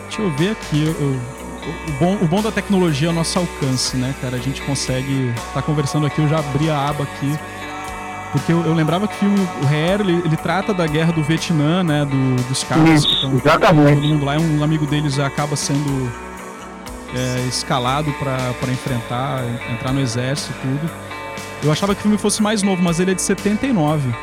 Deixa 0.05 0.22
eu 0.22 0.31
ver 0.33 0.53
aqui, 0.53 0.95
o, 0.99 1.05
o, 1.05 1.93
bom, 1.99 2.18
o 2.22 2.27
bom 2.27 2.43
da 2.43 2.51
tecnologia 2.51 3.09
é 3.09 3.11
o 3.11 3.14
nosso 3.14 3.39
alcance, 3.39 3.97
né, 3.97 4.14
cara? 4.20 4.37
A 4.37 4.41
gente 4.41 4.61
consegue 4.62 5.31
estar 5.31 5.55
tá 5.55 5.62
conversando 5.62 6.07
aqui, 6.07 6.20
eu 6.20 6.29
já 6.29 6.39
abri 6.39 6.70
a 6.70 6.89
aba 6.89 7.05
aqui. 7.05 7.39
Porque 8.33 8.53
eu, 8.53 8.66
eu 8.66 8.74
lembrava 8.74 9.09
que 9.09 9.14
o 9.14 9.18
filme, 9.18 9.49
o 9.62 9.66
Hair, 9.66 10.01
ele, 10.01 10.20
ele, 10.24 10.37
trata 10.37 10.74
da 10.74 10.87
guerra 10.87 11.12
do 11.12 11.22
Vietnã, 11.22 11.83
né, 11.83 12.05
do, 12.05 12.43
dos 12.49 12.62
caras. 12.64 13.05
Isso, 13.05 13.14
então, 13.16 13.37
exatamente. 13.37 13.95
Todo 13.95 14.07
mundo 14.07 14.24
lá, 14.27 14.37
um 14.37 14.62
amigo 14.62 14.85
deles 14.85 15.18
acaba 15.18 15.57
sendo 15.57 16.12
é, 17.14 17.47
escalado 17.49 18.12
para 18.12 18.70
enfrentar, 18.70 19.43
entrar 19.72 19.93
no 19.93 20.01
exército 20.01 20.53
e 20.53 20.61
tudo. 20.61 21.06
Eu 21.63 21.73
achava 21.73 21.95
que 21.95 22.01
o 22.01 22.03
filme 22.03 22.19
fosse 22.19 22.43
mais 22.43 22.63
novo, 22.63 22.83
mas 22.83 23.01
ele 23.01 23.13
é 23.13 23.15
de 23.15 23.23
79. 23.23 24.15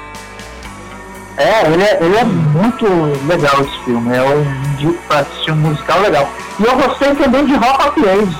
É, 1.37 1.65
ele 1.65 1.83
é, 1.83 1.97
ele 1.99 2.15
é 2.15 2.23
muito 2.23 2.85
legal 3.27 3.61
esse 3.61 3.83
filme. 3.83 4.15
É 4.15 4.21
um 4.21 4.75
dia 4.77 4.93
pra 5.07 5.19
assistir 5.19 5.51
um 5.51 5.55
musical 5.55 5.99
legal. 6.01 6.29
E 6.59 6.63
eu 6.63 6.75
gostei 6.75 7.15
também 7.15 7.45
de 7.45 7.55
Rock 7.55 7.89
of 7.89 8.09
Ages. 8.09 8.35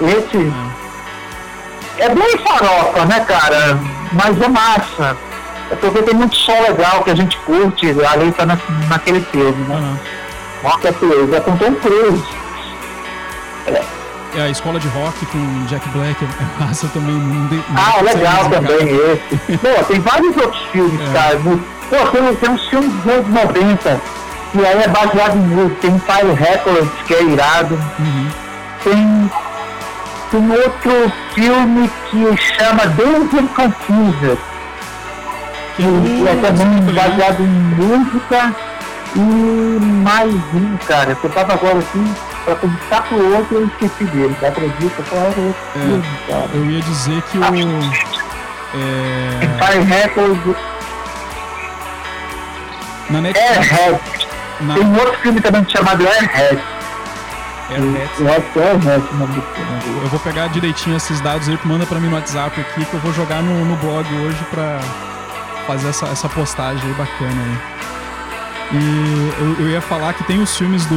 Esse. 0.00 0.52
É. 1.98 2.04
é 2.06 2.14
bem 2.14 2.38
farofa, 2.38 3.04
né, 3.04 3.20
cara? 3.20 3.78
Mas 4.12 4.40
é 4.40 4.48
massa. 4.48 5.16
É 5.70 5.76
porque 5.76 6.02
tem 6.02 6.14
muito 6.14 6.34
som 6.34 6.58
legal 6.62 7.04
que 7.04 7.10
a 7.10 7.14
gente 7.14 7.36
curte, 7.38 7.94
ali 8.04 8.32
tá 8.32 8.46
na, 8.46 8.58
naquele 8.88 9.20
filme, 9.20 9.68
né? 9.68 9.76
Uhum. 9.76 10.70
Rock 10.70 10.88
of 10.88 11.04
Ages. 11.04 11.34
É 11.34 11.40
com 11.40 11.56
Tom 11.58 11.74
Cruise. 11.74 12.39
É 14.34 14.40
é 14.40 14.42
a 14.42 14.48
escola 14.48 14.78
de 14.78 14.88
rock 14.88 15.26
com 15.26 15.66
Jack 15.66 15.88
Black 15.90 16.24
é 16.24 16.64
massa 16.64 16.88
também. 16.88 17.14
Não 17.14 17.46
de, 17.48 17.62
ah, 17.74 18.00
legal 18.02 18.48
também 18.48 18.88
esse. 18.88 19.58
Pô, 19.58 19.84
tem 19.84 20.00
vários 20.00 20.36
outros 20.36 20.62
filmes, 20.72 21.00
é. 21.00 21.12
cara. 21.12 21.38
Pô, 21.38 22.06
tem, 22.10 22.34
tem 22.36 22.50
uns 22.50 22.68
filmes 22.68 22.92
dos 22.92 23.12
anos 23.12 23.28
90 23.28 24.00
que 24.52 24.66
aí 24.66 24.82
é 24.82 24.88
baseado 24.88 25.36
em 25.36 25.40
música. 25.40 25.76
Tem 25.80 25.98
Fire 25.98 26.32
Records, 26.32 27.02
que 27.06 27.14
é 27.14 27.22
irado. 27.22 27.74
Uhum. 27.98 28.28
Tem, 28.84 29.30
tem 30.30 30.50
outro 30.50 31.12
filme 31.34 31.90
que 32.10 32.36
chama 32.36 32.86
Danger 32.86 33.44
Confused. 33.54 34.38
e 35.78 36.28
é 36.28 36.34
também 36.36 36.94
baseado 36.94 37.40
em 37.40 37.46
música 37.46 38.54
e 39.16 39.20
mais 40.04 40.34
um, 40.54 40.76
cara. 40.86 41.16
Eu 41.22 41.30
tava 41.30 41.54
agora 41.54 41.78
assim, 41.78 42.14
pra 42.44 42.56
começar 42.56 43.02
pro 43.02 43.36
outro 43.36 43.56
eu 43.56 43.66
esqueci 43.66 44.04
dele, 44.04 44.36
tá? 44.40 44.48
Acredita? 44.48 45.02
Qual 45.08 45.22
era 45.22 45.40
o 45.40 45.46
outro 45.46 45.62
É? 45.76 46.56
Eu 46.56 46.70
ia 46.70 46.80
dizer 46.82 47.22
que 47.22 47.38
o. 47.38 47.42
É, 48.72 49.44
Empire 49.44 49.84
Records 49.84 50.56
na 53.10 53.20
Netflix. 53.20 53.72
Airhead. 53.72 54.00
Na, 54.60 54.74
Tem 54.74 54.84
um 54.84 54.94
outro 54.94 55.18
filme 55.20 55.40
também 55.40 55.66
chamado 55.68 56.06
Airhead. 56.06 56.62
Airhead. 57.70 58.10
Eu 58.18 58.28
acho 58.28 58.52
que 58.52 58.58
é 58.58 58.70
Airhead 58.70 59.04
o 59.10 59.16
nome 59.16 59.34
do 59.34 59.42
filme. 59.42 60.00
Eu 60.02 60.08
vou 60.08 60.20
pegar 60.20 60.48
direitinho 60.48 60.96
esses 60.96 61.20
dados 61.20 61.48
aí, 61.48 61.58
manda 61.64 61.86
pra 61.86 61.98
mim 61.98 62.08
no 62.08 62.14
WhatsApp 62.14 62.60
aqui 62.60 62.84
que 62.84 62.94
eu 62.94 63.00
vou 63.00 63.12
jogar 63.12 63.42
no, 63.42 63.64
no 63.64 63.76
blog 63.76 64.06
hoje 64.24 64.44
pra 64.50 64.78
fazer 65.66 65.88
essa, 65.88 66.06
essa 66.06 66.28
postagem 66.28 66.82
aí 66.84 66.94
bacana 66.94 67.30
aí. 67.30 67.80
E 68.72 69.32
eu, 69.40 69.66
eu 69.66 69.70
ia 69.70 69.80
falar 69.80 70.12
que 70.14 70.22
tem 70.24 70.40
os 70.40 70.56
filmes 70.56 70.86
do. 70.86 70.96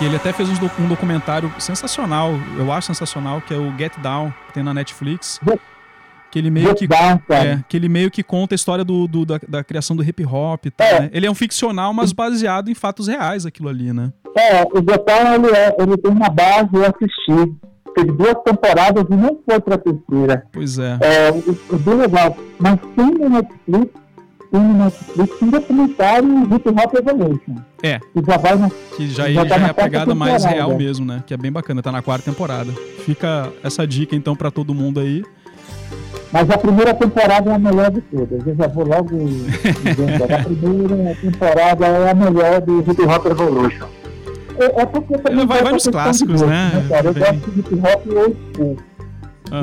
Que 0.00 0.06
ele 0.06 0.16
até 0.16 0.32
fez 0.32 0.48
um, 0.48 0.54
doc- 0.54 0.78
um 0.80 0.88
documentário 0.88 1.52
sensacional, 1.58 2.32
eu 2.58 2.72
acho 2.72 2.86
sensacional, 2.86 3.40
que 3.42 3.52
é 3.52 3.56
o 3.58 3.70
Get 3.78 3.92
Down, 3.98 4.32
que 4.48 4.54
tem 4.54 4.62
na 4.62 4.72
Netflix. 4.72 5.38
Que 6.30 6.38
ele 6.38 6.48
meio 6.50 6.74
que. 6.74 6.86
É, 7.28 7.60
que 7.68 7.76
ele 7.76 7.86
meio 7.88 8.10
que 8.10 8.22
conta 8.22 8.54
a 8.54 8.56
história 8.56 8.82
do, 8.84 9.06
do- 9.06 9.26
da, 9.26 9.38
da 9.46 9.62
criação 9.62 9.94
do 9.94 10.02
hip 10.02 10.24
hop 10.24 10.64
e 10.66 10.70
tal, 10.70 10.86
É. 10.86 11.00
né? 11.00 11.10
Ele 11.12 11.26
é 11.26 11.30
um 11.30 11.34
ficcional, 11.34 11.92
mas 11.92 12.12
baseado 12.12 12.70
em 12.70 12.74
fatos 12.74 13.08
reais, 13.08 13.44
aquilo 13.44 13.68
ali, 13.68 13.92
né? 13.92 14.10
É, 14.36 14.62
o 14.62 14.78
Getão, 14.78 15.34
ele, 15.34 15.50
é, 15.54 15.76
ele 15.78 15.96
tem 15.98 16.10
uma 16.10 16.30
base, 16.30 16.70
eu 16.72 16.82
assisti. 16.84 17.54
Teve 17.94 18.12
duas 18.12 18.36
temporadas 18.44 19.04
e 19.10 19.14
não 19.16 19.38
foi 19.44 19.60
pra 19.60 19.76
terceira. 19.76 20.44
Pois 20.52 20.78
é. 20.78 20.96
É, 21.02 21.28
é 21.28 21.76
bem 21.78 21.94
legal. 21.96 22.36
Mas 22.58 22.78
tem 22.96 23.06
no 23.10 23.28
Netflix, 23.28 23.99
Netflix 24.58 25.42
um 25.42 25.48
documentário 25.50 26.42
Hip 26.54 26.68
Hop 26.68 26.94
Evolution. 26.94 27.54
É. 27.82 27.98
Que 27.98 28.24
já 28.26 28.36
vai 28.36 28.56
na 28.56 28.70
Que 28.96 29.08
já, 29.08 29.22
Já 29.24 29.28
ele 29.28 29.48
tá 29.48 29.58
já 29.58 29.66
é 29.66 29.70
a 29.70 29.74
pegada 29.74 30.14
mais 30.14 30.44
real 30.44 30.76
mesmo, 30.76 31.06
né? 31.06 31.22
Que 31.26 31.34
é 31.34 31.36
bem 31.36 31.52
bacana, 31.52 31.80
tá 31.82 31.92
na 31.92 32.02
quarta 32.02 32.30
temporada. 32.30 32.72
Fica 33.04 33.50
essa 33.62 33.86
dica 33.86 34.16
então 34.16 34.34
pra 34.34 34.50
todo 34.50 34.74
mundo 34.74 34.98
aí. 35.00 35.24
Mas 36.32 36.48
a 36.50 36.58
primeira 36.58 36.94
temporada 36.94 37.50
é 37.50 37.54
a 37.54 37.58
melhor 37.58 37.90
de 37.90 38.00
todas. 38.02 38.46
Eu 38.46 38.54
já 38.56 38.66
vou 38.68 38.86
logo 38.86 39.16
dizendo. 39.16 40.24
A 40.24 40.44
primeira 40.44 41.14
temporada 41.16 41.86
é 41.86 42.10
a 42.10 42.14
melhor 42.14 42.60
do 42.60 42.80
Hip 42.80 43.02
Hop 43.02 43.26
Evolution. 43.26 43.86
É, 44.58 44.82
é 44.82 44.86
porque 44.86 45.16
também 45.18 45.46
vai- 45.46 45.62
vai 45.62 45.72
nos 45.72 45.86
clássicos, 45.88 46.40
gosto, 46.42 46.46
né? 46.50 46.86
cara? 46.88 47.06
Eu 47.08 47.12
Vem. 47.14 47.22
gosto 47.22 47.50
de 47.50 47.60
hip 47.60 47.74
hop 47.76 48.06
old 48.16 48.36
school. 48.54 48.76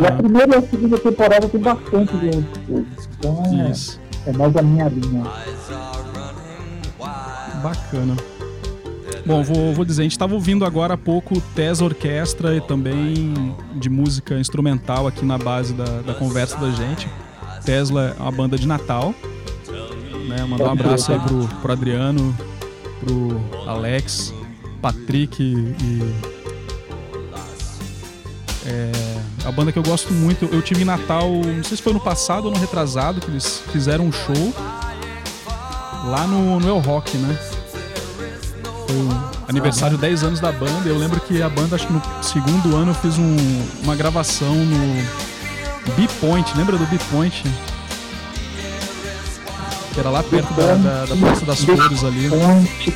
E 0.02 0.06
a 0.08 0.12
primeira 0.12 0.56
e 0.56 0.58
a 0.58 0.62
segunda 0.64 0.98
temporada 0.98 1.48
tem 1.48 1.62
bastante 1.62 2.18
de 2.18 2.26
old 2.26 2.46
school. 2.66 2.86
Então 3.20 3.44
é, 3.46 3.72
Isso. 3.72 4.02
É 4.28 4.34
mais 4.34 4.56
a 4.56 4.62
minha 4.62 4.90
linha. 4.90 5.24
Bacana. 7.64 8.16
Bom, 9.26 9.44
vou, 9.44 9.74
vou 9.74 9.86
dizer, 9.86 10.02
a 10.02 10.04
gente 10.04 10.18
tava 10.18 10.34
ouvindo 10.34 10.64
agora 10.64 10.94
há 10.94 10.98
pouco 10.98 11.42
Tesla 11.56 11.88
Orquestra 11.88 12.56
e 12.56 12.62
também 12.62 13.34
de 13.76 13.90
música 13.90 14.40
instrumental 14.40 15.08
aqui 15.08 15.26
na 15.26 15.38
base 15.38 15.74
da, 15.74 16.02
da 16.02 16.14
conversa 16.14 16.58
da 16.58 16.72
gente. 16.72 17.10
Tesla 17.66 18.16
é 18.18 18.22
uma 18.22 18.32
banda 18.32 18.58
de 18.58 18.68
Natal. 18.68 19.14
Né? 20.28 20.44
Mandar 20.46 20.66
um 20.66 20.72
abraço 20.72 21.12
aí 21.12 21.20
pro, 21.20 21.48
pro 21.62 21.72
Adriano, 21.72 22.36
pro 23.00 23.42
Alex, 23.66 24.34
Patrick 24.82 25.42
e. 25.42 26.14
É, 28.66 28.92
a 29.48 29.52
banda 29.52 29.72
que 29.72 29.80
eu 29.80 29.84
gosto 29.84 30.14
muito, 30.14 30.46
eu 30.52 30.62
tive 30.62 30.82
em 30.82 30.86
Natal, 30.86 31.30
não 31.32 31.64
sei 31.64 31.78
se 31.78 31.82
foi 31.84 31.94
no 31.94 32.00
passado 32.00 32.46
ou 32.46 32.52
no 32.52 32.58
retrasado, 32.60 33.22
que 33.22 33.28
eles 33.32 33.62
fizeram 33.72 34.06
um 34.06 34.12
show 34.12 34.54
lá 36.06 36.28
no, 36.28 36.60
no 36.60 36.68
El 36.68 36.80
Rock, 36.80 37.16
né? 37.18 37.38
Foi 38.88 38.96
o 38.96 39.30
aniversário 39.48 39.98
10 39.98 40.24
anos 40.24 40.40
da 40.40 40.52
banda. 40.52 40.88
Eu 40.88 40.98
lembro 40.98 41.20
que 41.22 41.42
a 41.42 41.50
banda, 41.50 41.76
acho 41.76 41.88
que 41.88 41.94
no 41.94 42.02
segundo 42.22 42.76
ano, 42.76 42.92
eu 42.92 42.96
fiz 42.96 43.18
um- 43.18 43.66
uma 43.84 43.96
gravação 43.96 44.54
no 44.54 45.04
B-Point. 45.96 46.56
Lembra 46.58 46.78
do 46.78 46.86
B-Point? 46.86 47.44
Que 49.94 50.00
era 50.00 50.10
lá 50.10 50.22
perto 50.24 50.54
da, 50.54 50.74
da, 50.76 51.06
da 51.06 51.16
Praça 51.16 51.46
das 51.46 51.64
Flores 51.64 52.04
ali. 52.04 52.30
Ponte. 52.30 52.92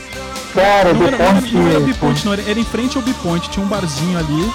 Cara, 0.54 0.94
Não 0.94 1.08
era, 1.08 1.18
não 1.18 1.26
era, 1.26 1.42
não 1.42 1.68
era 1.68 1.80
B-Point, 1.80 2.26
não. 2.26 2.34
Era, 2.34 2.42
era 2.50 2.60
em 2.60 2.66
frente 2.66 2.98
ao 2.98 3.04
B-Point. 3.04 3.50
Tinha 3.50 3.66
um 3.66 3.70
barzinho 3.70 4.18
ali. 4.20 4.52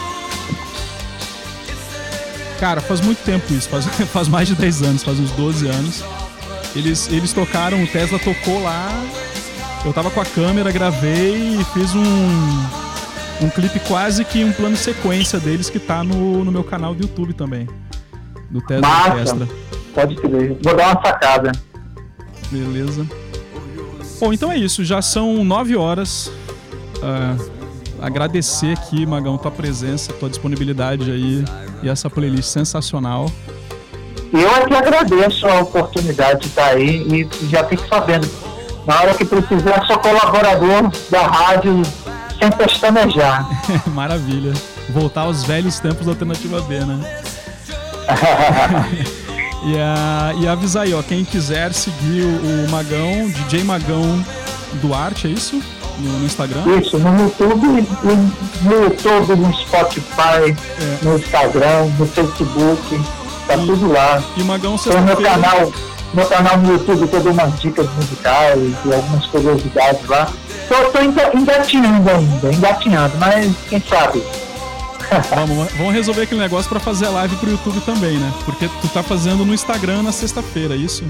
Cara, 2.59 2.81
faz 2.81 3.01
muito 3.01 3.19
tempo 3.25 3.53
isso. 3.53 3.69
Faz, 3.69 3.85
faz 4.13 4.29
mais 4.29 4.49
de 4.49 4.55
10 4.55 4.83
anos. 4.83 5.03
Faz 5.03 5.19
uns 5.19 5.31
12 5.33 5.69
anos. 5.69 6.05
Eles, 6.75 7.09
eles 7.11 7.33
tocaram, 7.33 7.83
o 7.83 7.87
Tesla 7.87 8.19
tocou 8.19 8.63
lá. 8.63 8.89
Eu 9.85 9.93
tava 9.93 10.11
com 10.11 10.21
a 10.21 10.25
câmera, 10.25 10.71
gravei 10.71 11.61
e 11.61 11.65
fiz 11.73 11.95
um, 11.95 13.45
um 13.45 13.49
clipe 13.49 13.79
quase 13.81 14.25
que 14.25 14.45
um 14.45 14.53
plano 14.53 14.77
sequência 14.77 15.39
deles 15.39 15.71
que 15.71 15.79
tá 15.79 16.03
no, 16.03 16.45
no 16.45 16.53
meu 16.53 16.65
canal 16.65 16.95
do 16.95 17.03
YouTube 17.03 17.33
também. 17.33 17.69
Do 18.51 18.61
Tesla 18.61 18.87
Massa. 18.87 19.11
Orquestra. 19.11 19.49
Pode 19.95 20.17
crer. 20.17 20.57
Vou 20.63 20.77
dar 20.77 20.93
uma 20.93 21.03
sacada. 21.03 21.53
Beleza. 22.51 23.07
Bom, 24.21 24.33
então 24.33 24.51
é 24.51 24.59
isso. 24.59 24.85
Já 24.85 25.01
são 25.01 25.45
nove 25.45 25.77
horas. 25.77 26.31
Ah, 27.03 27.37
agradecer 28.01 28.73
aqui, 28.73 29.07
Magão, 29.07 29.39
tua 29.39 29.51
presença, 29.51 30.13
tua 30.13 30.29
disponibilidade 30.29 31.11
aí 31.11 31.45
e 31.83 31.89
essa 31.89 32.09
playlist 32.11 32.49
sensacional. 32.49 33.31
Eu 34.33 34.51
é 34.51 34.67
que 34.67 34.75
agradeço 34.75 35.47
a 35.47 35.61
oportunidade 35.61 36.41
de 36.41 36.47
estar 36.49 36.67
aí 36.67 37.07
e 37.09 37.49
já 37.49 37.65
fique 37.65 37.89
sabendo. 37.89 38.29
Na 38.87 39.01
hora 39.01 39.15
que 39.15 39.25
precisar, 39.25 39.85
sou 39.87 39.99
colaborador 39.99 40.91
da 41.11 41.27
rádio 41.27 41.83
sem 42.39 42.51
pestanejar. 42.53 43.49
Maravilha. 43.93 44.53
Voltar 44.91 45.23
aos 45.23 45.45
velhos 45.45 45.81
tempos 45.81 46.07
da 46.07 46.13
Alternativa 46.13 46.61
B, 46.63 46.81
né? 46.81 47.23
E, 49.67 49.77
a, 49.81 50.33
e 50.39 50.47
avisar 50.47 50.85
aí, 50.85 50.95
ó, 50.95 51.03
quem 51.03 51.25
quiser 51.25 51.73
seguir 51.73 52.23
o, 52.23 52.67
o 52.67 52.71
Magão, 52.71 53.29
DJ 53.29 53.65
Magão 53.65 54.25
Duarte, 54.75 55.27
é 55.27 55.31
isso? 55.31 55.61
No, 55.99 56.19
no 56.19 56.27
Instagram? 56.27 56.63
Isso, 56.81 56.99
no 56.99 57.23
YouTube, 57.23 57.67
e 58.05 58.67
no 58.69 58.83
YouTube, 58.85 59.37
no 59.37 59.55
Spotify, 59.55 60.55
É. 60.81 60.99
no 61.03 61.17
Instagram, 61.19 61.87
no 61.99 62.07
Facebook, 62.07 63.01
tá 63.47 63.55
tudo 63.55 63.93
lá. 63.93 64.23
E 64.37 64.43
o 64.43 64.45
Magão 64.45 64.77
Tem 64.77 64.95
o 64.97 65.03
meu 65.03 65.17
canal, 65.17 65.73
meu 66.13 66.27
canal 66.27 66.59
no 66.59 66.73
YouTube, 66.73 67.07
dou 67.07 67.33
umas 67.33 67.59
dicas 67.61 67.89
musicais 67.95 68.59
e 68.85 68.93
algumas 68.95 69.27
curiosidades 69.27 70.07
lá. 70.07 70.29
Tô, 70.69 70.75
tô 70.91 71.01
enga- 71.01 71.31
engatinhando 71.35 72.11
ainda, 72.11 72.53
engatinhando, 72.53 73.17
mas 73.19 73.55
quem 73.69 73.81
sabe? 73.89 74.23
Vamos, 75.35 75.73
vamos 75.75 75.95
resolver 75.95 76.23
aquele 76.23 76.41
negócio 76.41 76.69
pra 76.69 76.81
fazer 76.81 77.07
a 77.07 77.11
live 77.11 77.37
pro 77.37 77.49
YouTube 77.49 77.81
também, 77.83 78.19
né? 78.19 78.33
Porque 78.45 78.69
tu 78.81 78.89
tá 78.89 79.05
fazendo 79.05 79.45
no 79.45 79.55
Instagram 79.55 80.03
na 80.03 80.11
sexta-feira, 80.11 80.75
é 80.75 80.77
isso? 80.77 81.05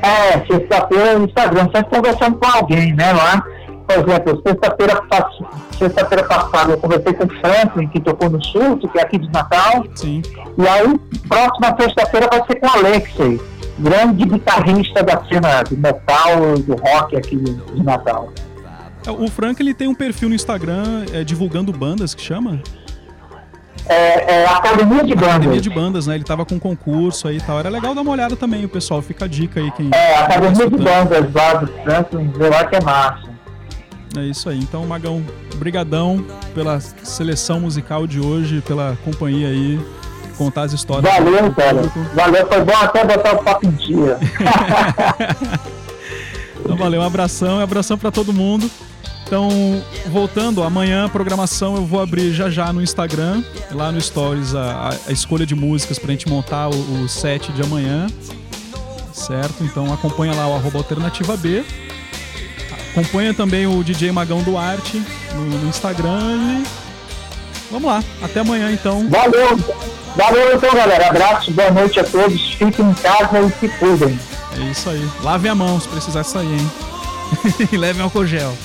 É, 0.00 0.38
sexta-feira 0.46 1.18
no 1.18 1.26
Instagram, 1.26 1.64
sempre 1.74 1.84
conversando 1.96 2.36
com 2.36 2.46
alguém, 2.46 2.94
né, 2.94 3.12
lá. 3.12 3.42
Por 3.86 3.94
exemplo, 3.96 4.42
sexta-feira 4.46 5.00
sexta-feira 5.78 6.24
passada 6.24 6.72
eu 6.72 6.78
conversei 6.78 7.12
com 7.12 7.24
o 7.24 7.28
Franklin, 7.40 7.86
que 7.88 8.00
tocou 8.00 8.28
no 8.28 8.42
Surto, 8.44 8.88
que 8.88 8.98
é 8.98 9.02
aqui 9.02 9.18
de 9.18 9.30
Natal. 9.32 9.84
Sim. 9.94 10.22
E 10.58 10.66
aí, 10.66 10.98
próxima 11.28 11.76
sexta-feira 11.80 12.28
vai 12.30 12.44
ser 12.46 12.56
com 12.56 12.66
o 12.66 12.70
Alexei, 12.70 13.40
grande 13.78 14.24
guitarrista 14.24 15.02
da 15.04 15.22
cena 15.26 15.62
do 15.62 15.76
metal 15.76 16.56
e 16.56 16.62
do 16.62 16.74
rock 16.74 17.16
aqui 17.16 17.36
de 17.36 17.82
Natal. 17.84 18.32
É, 19.06 19.10
O 19.10 19.28
Frank 19.28 19.62
ele 19.62 19.72
tem 19.72 19.86
um 19.86 19.94
perfil 19.94 20.28
no 20.28 20.34
Instagram 20.34 21.04
é, 21.12 21.22
divulgando 21.22 21.72
bandas 21.72 22.12
que 22.12 22.20
chama 22.22 22.60
É, 23.88 24.40
é 24.40 24.46
Academia 24.48 25.04
de 25.04 25.12
Academia 25.12 25.48
Bandas. 25.48 25.62
de 25.62 25.70
Bandas, 25.70 26.06
né? 26.08 26.16
Ele 26.16 26.24
tava 26.24 26.44
com 26.44 26.56
um 26.56 26.58
concurso 26.58 27.28
aí 27.28 27.36
e 27.36 27.40
tal. 27.40 27.60
Era 27.60 27.68
legal 27.68 27.94
dar 27.94 28.00
uma 28.00 28.10
olhada 28.10 28.34
também, 28.34 28.64
o 28.64 28.68
pessoal. 28.68 29.00
Fica 29.00 29.26
a 29.26 29.28
dica 29.28 29.60
aí 29.60 29.70
quem. 29.70 29.90
É, 29.94 30.16
Academia 30.18 30.68
de. 30.68 30.76
Bandas 30.76 31.32
lá 31.32 31.54
do 31.54 31.66
Franklin, 31.84 32.32
vê 32.36 32.48
lá 32.48 32.64
que 32.64 32.74
é 32.74 32.80
massa. 32.82 33.35
É 34.16 34.24
isso 34.24 34.48
aí. 34.48 34.58
Então, 34.58 34.86
Magão, 34.86 35.24
brigadão 35.56 36.24
pela 36.54 36.80
seleção 36.80 37.60
musical 37.60 38.06
de 38.06 38.20
hoje, 38.20 38.62
pela 38.66 38.96
companhia 39.04 39.48
aí, 39.48 39.80
contar 40.38 40.62
as 40.62 40.72
histórias. 40.72 41.12
Valeu, 41.12 41.52
cara. 41.54 41.82
Valeu, 42.14 42.46
foi 42.46 42.64
bom 42.64 42.76
até 42.76 43.04
botar 43.04 43.34
o 43.34 43.42
papo 43.44 43.66
em 43.66 43.70
dia. 43.72 44.18
Então, 46.60 46.76
valeu, 46.76 47.00
um 47.00 47.04
abração, 47.04 47.58
um 47.58 47.60
abração 47.60 47.96
pra 47.96 48.10
todo 48.10 48.32
mundo. 48.32 48.68
Então, 49.24 49.48
voltando, 50.10 50.62
amanhã 50.64 51.04
a 51.06 51.08
programação 51.08 51.76
eu 51.76 51.84
vou 51.86 52.00
abrir 52.00 52.32
já 52.32 52.50
já 52.50 52.72
no 52.72 52.82
Instagram, 52.82 53.42
lá 53.70 53.92
no 53.92 54.00
Stories, 54.00 54.52
a, 54.54 54.88
a- 54.90 54.96
a 55.08 55.12
escolha 55.12 55.46
de 55.46 55.54
músicas 55.54 55.96
pra 55.98 56.10
gente 56.10 56.28
montar 56.28 56.68
o, 56.68 57.04
o 57.04 57.08
set 57.08 57.52
de 57.52 57.62
amanhã. 57.62 58.08
Certo? 59.12 59.62
Então 59.62 59.92
acompanha 59.92 60.34
lá 60.34 60.48
o 60.48 60.54
arroba 60.54 60.78
alternativa 60.78 61.36
B. 61.36 61.64
Acompanha 62.96 63.34
também 63.34 63.66
o 63.66 63.84
DJ 63.84 64.10
Magão 64.10 64.42
Duarte 64.42 65.02
no, 65.34 65.42
no 65.42 65.68
Instagram 65.68 66.62
e. 66.62 66.64
Vamos 67.70 67.90
lá, 67.90 68.02
até 68.22 68.40
amanhã 68.40 68.72
então. 68.72 69.06
Valeu, 69.10 69.58
Valeu 70.16 70.56
então, 70.56 70.74
galera. 70.74 71.08
Abraço, 71.08 71.50
boa 71.50 71.70
noite 71.70 72.00
a 72.00 72.04
todos. 72.04 72.54
Fiquem 72.54 72.88
em 72.88 72.94
casa 72.94 73.38
e 73.38 73.50
se 73.60 73.68
cuidem. 73.76 74.18
É 74.58 74.70
isso 74.70 74.88
aí. 74.88 75.06
Lave 75.22 75.46
a 75.46 75.54
mão 75.54 75.78
se 75.78 75.86
precisar 75.88 76.24
sair, 76.24 76.46
hein? 76.46 76.70
e 77.70 77.76
leve 77.76 78.00
álcool 78.00 78.24
gel. 78.24 78.56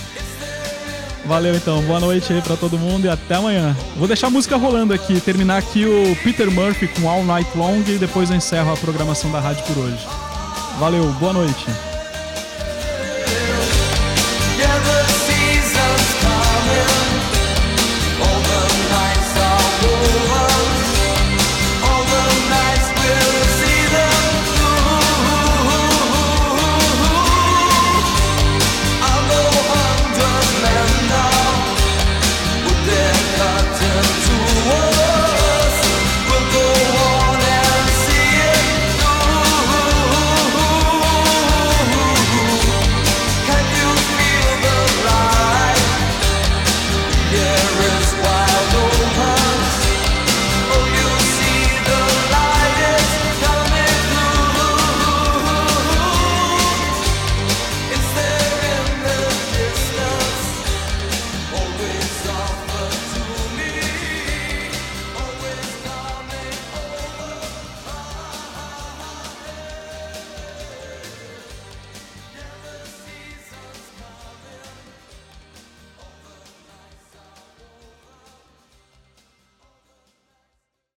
Valeu 1.25 1.53
então, 1.53 1.82
boa 1.82 1.99
noite 1.99 2.32
aí 2.32 2.41
pra 2.41 2.55
todo 2.55 2.79
mundo 2.79 3.05
e 3.05 3.09
até 3.09 3.36
amanhã. 3.36 3.75
Vou 3.97 4.07
deixar 4.07 4.27
a 4.27 4.29
música 4.29 4.55
rolando 4.55 4.93
aqui, 4.93 5.19
terminar 5.19 5.57
aqui 5.57 5.86
o 5.86 6.15
Peter 6.23 6.49
Murphy 6.49 6.88
com 6.88 7.09
All 7.09 7.25
Night 7.25 7.49
Long 7.53 7.84
e 7.86 7.97
depois 7.97 8.29
eu 8.29 8.38
encerro 8.38 8.71
a 8.71 8.77
programação 8.77 9.29
da 9.29 9.41
rádio 9.41 9.65
por 9.65 9.77
hoje. 9.77 10.07
Valeu, 10.79 11.03
boa 11.19 11.34
noite. 11.34 11.90